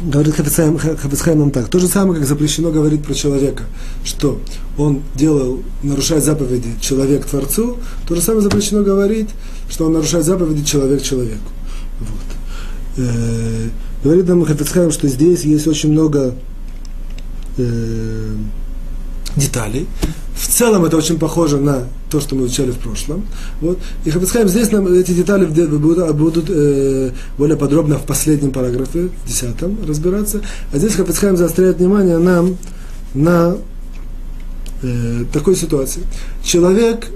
[0.00, 1.68] говорит Хафицхайм нам так.
[1.68, 3.64] То же самое, как запрещено говорить про человека,
[4.04, 4.40] что
[4.76, 9.30] он делал, нарушает заповеди человек Творцу, то же самое запрещено говорить,
[9.68, 11.50] что он нарушает заповеди человек человеку.
[12.00, 13.04] Вот.
[13.04, 13.68] Э,
[14.02, 16.34] говорит нам Хафицхайм, что здесь есть очень много
[17.56, 18.34] э,
[19.36, 19.86] деталей.
[20.38, 23.26] В целом это очень похоже на то, что мы изучали в прошлом.
[23.60, 23.78] Вот.
[24.04, 29.28] И Хабицхайм здесь нам эти детали будут, будут э, более подробно в последнем параграфе, в
[29.28, 30.40] десятом, разбираться.
[30.72, 32.56] А здесь Хабицхайм заостряет внимание нам
[33.14, 33.56] на
[34.82, 36.02] э, такой ситуации.
[36.44, 37.10] Человек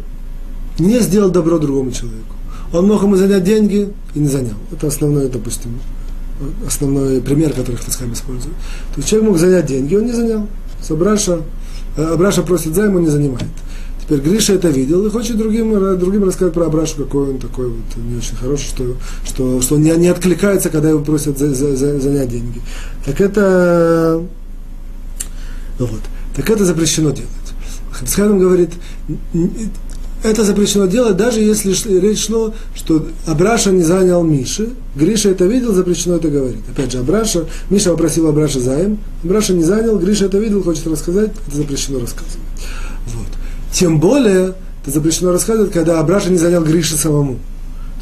[0.81, 2.35] не сделал добро другому человеку.
[2.73, 4.57] Он мог ему занять деньги и не занял.
[4.73, 5.79] Это основной, допустим,
[6.67, 8.57] основной пример, который Хабицхайм использует.
[8.95, 10.49] То есть человек мог занять деньги, он не занял.
[10.83, 11.43] Собраша
[11.97, 13.49] Абраша просит займу, не занимает.
[14.03, 17.97] Теперь Гриша это видел и хочет другим, другим рассказать про Абрашу, какой он такой вот
[17.97, 21.77] не очень хороший, что, что, что он не, не откликается, когда его просят за, за,
[21.77, 22.61] за, занять деньги.
[23.05, 24.23] Так это,
[25.79, 26.01] вот,
[26.35, 27.31] так это запрещено делать.
[27.93, 28.71] Хабисхайм говорит,
[30.23, 34.71] это запрещено делать, даже если речь шло, что Абраша не занял Миши.
[34.95, 36.61] Гриша это видел, запрещено это говорить.
[36.71, 41.33] Опять же, Абраша, Миша попросил Абраша заем, Абраша не занял, Гриша это видел, хочет рассказать,
[41.47, 42.39] это запрещено рассказывать.
[43.07, 43.27] Вот.
[43.73, 47.39] Тем более, это запрещено рассказывать, когда Абраша не занял Гриша самому.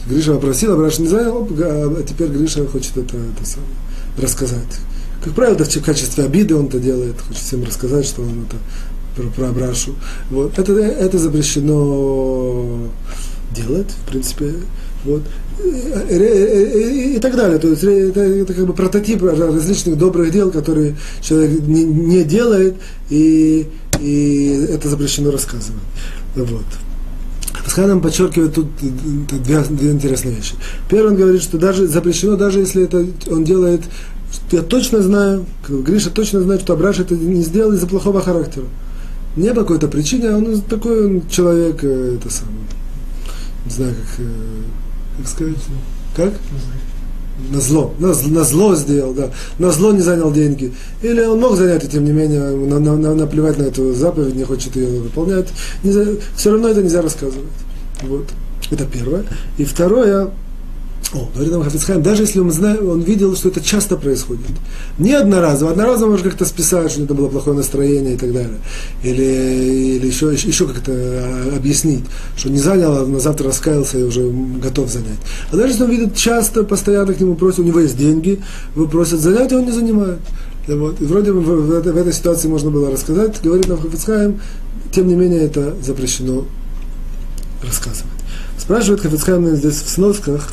[0.08, 4.80] Гриша попросил, Абраша не занял, а теперь Гриша хочет это, это рассказать.
[5.22, 8.56] Как правило, это в качестве обиды он это делает, хочет всем рассказать, что он это
[9.16, 9.94] про, про Абрашу.
[10.30, 10.58] Вот.
[10.58, 12.88] Это, это запрещено
[13.54, 14.54] делать, в принципе.
[15.04, 15.22] Вот.
[15.58, 17.58] И, и, и, и так далее.
[17.58, 22.76] То есть это, это как бы прототип различных добрых дел, которые человек не, не делает,
[23.08, 23.66] и,
[24.00, 25.82] и это запрещено рассказывать.
[26.34, 26.64] Вот.
[27.64, 30.54] Пасханам подчеркивает тут две, две интересные вещи.
[30.88, 33.82] Первый он говорит, что даже запрещено, даже если это он делает,
[34.50, 38.64] я точно знаю, Гриша точно знает, что Абраш это не сделал из-за плохого характера
[39.36, 42.58] не по какой-то причине, а он такой он человек, э, это самое,
[43.64, 44.32] не знаю, как, э,
[45.18, 45.56] как сказать,
[46.16, 46.32] как?
[47.50, 50.74] На зло, на, на зло сделал, да, на зло не занял деньги.
[51.00, 54.34] Или он мог занять, и тем не менее, на, на, на, наплевать на эту заповедь,
[54.34, 55.48] не хочет ее выполнять.
[55.82, 57.48] Не, все равно это нельзя рассказывать.
[58.02, 58.26] Вот.
[58.70, 59.24] Это первое.
[59.56, 60.30] И второе,
[61.12, 64.46] о, говорит нам Хафицхайм, даже если он, знает, он видел, что это часто происходит.
[64.96, 68.58] Не одноразово, одноразово может как-то списать, что это было плохое настроение и так далее.
[69.02, 72.04] Или, или еще, еще как-то а, объяснить,
[72.36, 74.30] что не занял, а на завтра раскаялся и уже
[74.62, 75.18] готов занять.
[75.50, 78.40] А даже если он видит часто, постоянно к нему просят, у него есть деньги,
[78.76, 80.20] его просят занять, и он не занимает.
[80.68, 81.00] Вот.
[81.00, 84.40] И вроде бы в, в, в этой ситуации можно было рассказать, говорит нам Хафицхайм,
[84.92, 86.44] тем не менее это запрещено
[87.64, 88.12] рассказывать.
[88.58, 90.52] Спрашивает Хафицхайм здесь в сносках,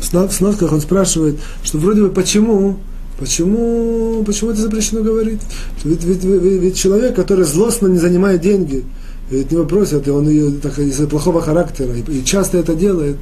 [0.00, 2.76] в сносках он спрашивает, что вроде бы почему,
[3.18, 5.40] почему, почему это запрещено говорить?
[5.84, 8.84] Ведь, ведь, ведь, ведь человек, который злостно не занимает деньги,
[9.30, 13.16] ведь него просят, и он ее так, из-за плохого характера, и, и часто это делает,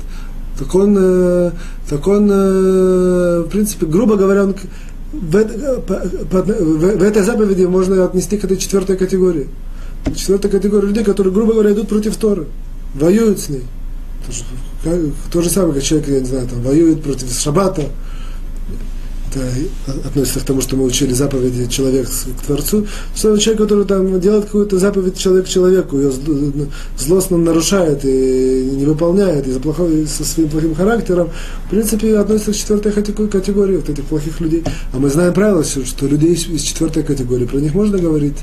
[0.59, 1.51] так он, э,
[1.89, 4.55] так он э, в принципе, грубо говоря, он,
[5.13, 5.95] в, э, по,
[6.31, 9.49] по, в, в этой заповеди можно отнести к этой четвертой категории.
[10.15, 12.47] Четвертая категория людей, которые, грубо говоря, идут против Торы,
[12.95, 13.63] воюют с ней.
[15.33, 17.91] То же самое, как человек, я не знаю, там, воюет против Шаббата,
[19.35, 24.21] это относится к тому, что мы учили заповеди человек к Творцу, что человек, который там
[24.21, 26.13] делает какую-то заповедь человек человеку, ее
[26.99, 31.31] злостно нарушает и не выполняет из-за плохого, со своим плохим характером,
[31.67, 34.65] в принципе, относится к четвертой категории вот этих плохих людей.
[34.93, 38.37] А мы знаем правило, что людей из четвертой категории, про них можно говорить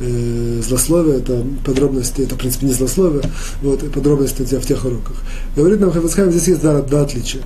[0.00, 3.22] э, злословие, это подробности, это, в принципе, не злословие,
[3.62, 5.16] вот, подробности в тех уроках.
[5.54, 7.42] Говорит нам Хафицхайм, здесь есть два, два отличия.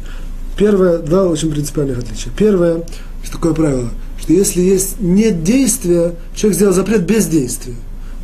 [0.57, 2.33] Первое, два очень принципиальных отличия.
[2.37, 2.85] Первое,
[3.23, 3.91] что такое правило,
[4.21, 7.75] что если есть нет действия, человек сделал запрет без действия.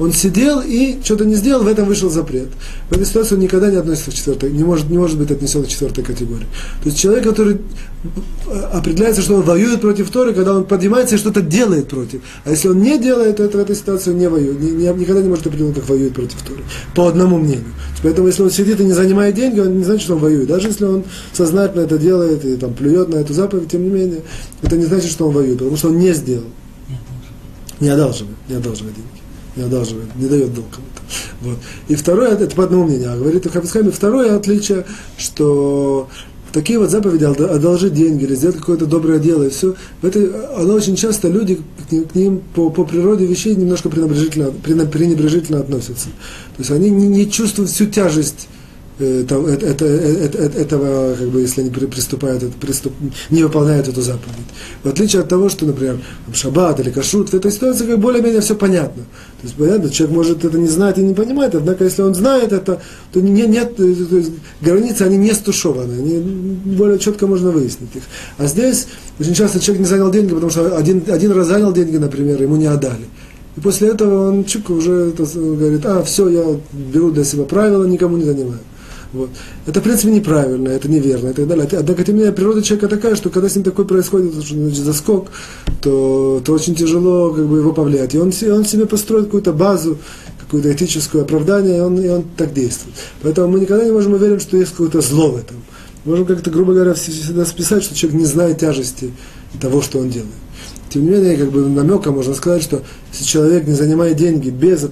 [0.00, 2.48] Он сидел и что-то не сделал, в этом вышел запрет.
[2.88, 5.62] В этой ситуации он никогда не относится к четвертой, не может, не может быть отнесен
[5.62, 6.46] к четвертой категории.
[6.82, 11.18] То есть человек, который э, определяется, что он воюет против Торы, когда он поднимается и
[11.18, 12.22] что-то делает против.
[12.46, 15.20] А если он не делает это в этой ситуации, он не воюет, не, не, никогда
[15.20, 16.62] не может определить, как воюет против Торы.
[16.94, 17.74] По одному мнению.
[18.02, 20.48] Поэтому если он сидит и не занимает деньги, он не значит, что он воюет.
[20.48, 24.22] Даже если он сознательно это делает и там, плюет на эту заповедь, тем не менее,
[24.62, 26.46] это не значит, что он воюет, потому что он не сделал.
[27.80, 29.19] Не одалживает, не одалживает деньги.
[29.60, 31.02] Не одалживает, не дает долг кому-то.
[31.42, 31.58] Вот.
[31.88, 34.86] И второе, это по одному мнению, а говорит Хафицхайм, второе отличие,
[35.18, 36.08] что
[36.50, 40.74] такие вот заповеди, одолжить деньги или сделать какое-то доброе дело, и все, в этой, оно
[40.74, 46.06] очень часто люди к ним по, по природе вещей немножко пренебрежительно, пренебрежительно относятся.
[46.56, 48.48] То есть они не, не чувствуют всю тяжесть
[49.04, 52.92] это, это, это, этого, как бы, если они приступают, приступ,
[53.30, 54.34] не выполняют эту заповедь.
[54.82, 56.00] В отличие от того, что, например,
[56.32, 59.02] шаббат или кашрут, в этой ситуации как более-менее все понятно.
[59.40, 62.52] То есть, понятно, человек может это не знать и не понимать, однако, если он знает
[62.52, 62.80] это,
[63.12, 64.30] то не, нет, то есть,
[64.60, 68.02] границы, они не стушеваны, они более четко можно выяснить их.
[68.38, 68.86] А здесь
[69.18, 72.56] очень часто человек не занял деньги, потому что один, один раз занял деньги, например, ему
[72.56, 73.06] не отдали.
[73.56, 77.84] И после этого он чик, уже это, говорит, а, все, я беру для себя правила,
[77.84, 78.60] никому не занимаю.
[79.12, 79.30] Вот.
[79.66, 81.68] Это, в принципе, неправильно, это неверно и так далее.
[81.72, 85.28] Однако, тем не менее, природа человека такая, что когда с ним такое происходит, значит, заскок,
[85.82, 88.14] то, то очень тяжело как бы, его повлиять.
[88.14, 89.98] И он, он себе построит какую-то базу,
[90.38, 92.94] какое-то этическое оправдание, и он, и он так действует.
[93.22, 95.56] Поэтому мы никогда не можем уверить, что есть какое-то зло в этом.
[96.04, 99.12] Можем как-то, грубо говоря, всегда списать, что человек не знает тяжести
[99.60, 100.30] того, что он делает.
[100.88, 102.82] Тем не менее, как бы намеком можно сказать, что
[103.12, 104.86] если человек не занимает деньги без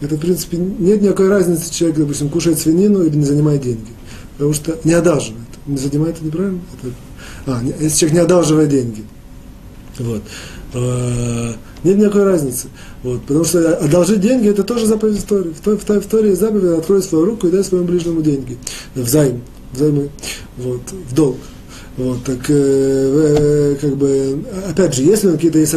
[0.00, 3.90] это, в принципе, нет никакой разницы, человек, допустим, кушает свинину или не занимает деньги.
[4.36, 5.48] Потому что не одалживает.
[5.66, 6.60] Не занимает это неправильно?
[6.80, 6.92] Это,
[7.46, 9.04] а, не, если человек не одалживает деньги.
[9.98, 10.22] Вот.
[10.74, 12.68] А, нет никакой разницы.
[13.02, 15.52] Вот, потому что одолжить деньги это тоже заповедь истории.
[15.52, 18.56] В, в, в, в Торе заповедь открой свою руку и дай своему ближнему деньги.
[18.94, 19.42] В займ.
[19.72, 20.10] Займы.
[20.56, 21.38] Вот, в долг.
[21.98, 25.74] Вот, так, э, э, как бы, опять же, если какие-то есть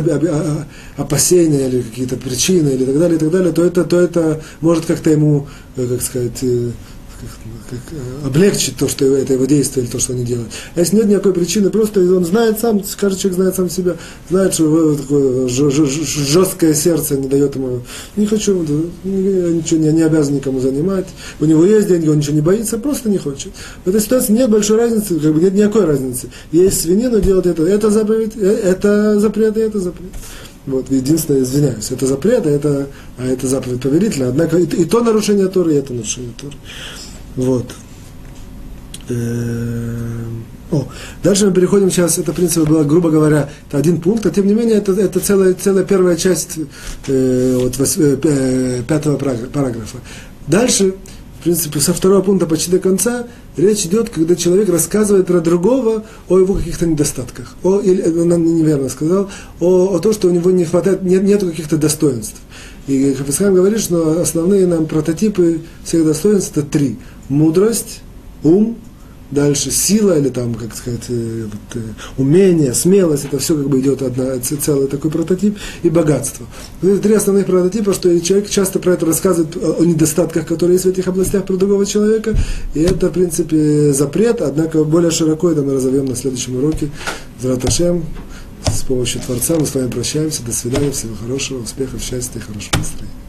[0.96, 4.86] опасения или какие-то причины или так далее, и так далее, то это, то это может
[4.86, 5.48] как-то ему,
[5.78, 6.70] э, как сказать, э,
[8.26, 10.50] облегчить то, что это его действие или то, что они делают.
[10.76, 13.96] А если нет никакой причины, просто он знает сам, каждый человек знает сам себя,
[14.30, 17.82] знает, что его такое жесткое сердце не дает ему,
[18.16, 18.62] не хочу,
[19.04, 21.08] ничего не, не обязан никому занимать,
[21.40, 23.52] у него есть деньги, он ничего не боится, просто не хочет.
[23.86, 26.30] В этой ситуации нет большой разницы, как бы нет никакой разницы.
[26.52, 30.12] Есть свинину делать это, это заповедь, э, это запрет, и это запрет.
[30.68, 34.30] Вот, единственное, извиняюсь, это запрет, а это, а это заповедь повелительная.
[34.30, 36.54] Однако и, и то нарушение Торы, и это нарушение Торы.
[37.36, 37.66] Вот.
[39.10, 40.88] Эм, о,
[41.22, 44.48] дальше мы переходим сейчас, это, в принципе, было, грубо говоря, это один пункт, а тем
[44.48, 46.58] не менее, это, это целая, целая первая часть
[47.08, 49.98] э, вот, вос, э, пятого параграфа.
[50.48, 50.94] Дальше,
[51.40, 53.28] в принципе, со второго пункта почти до конца,
[53.58, 58.88] речь идет, когда человек рассказывает про другого о его каких-то недостатках, о, или, он неверно
[58.88, 59.30] сказал,
[59.60, 62.38] о, о том, что у него не хватает, нет, нету каких-то достоинств.
[62.88, 66.98] И Хафисхайм говорит, что основные нам прототипы всех достоинств это три.
[67.32, 68.02] Мудрость,
[68.44, 68.78] ум,
[69.32, 73.80] дальше сила или там, как сказать, э, вот, э, умение, смелость, это все как бы
[73.80, 76.46] идет одна, целый такой прототип, и богатство.
[76.82, 80.90] Это три основных прототипа, что человек часто про это рассказывает о недостатках, которые есть в
[80.90, 82.36] этих областях про другого человека,
[82.74, 86.92] и это, в принципе, запрет, однако более широко это мы разовьем на следующем уроке.
[87.42, 88.04] Зраташем,
[88.70, 90.44] с помощью Творца мы с вами прощаемся.
[90.44, 90.92] До свидания.
[90.92, 93.21] Всего хорошего, успехов, счастья и хорошего настроения.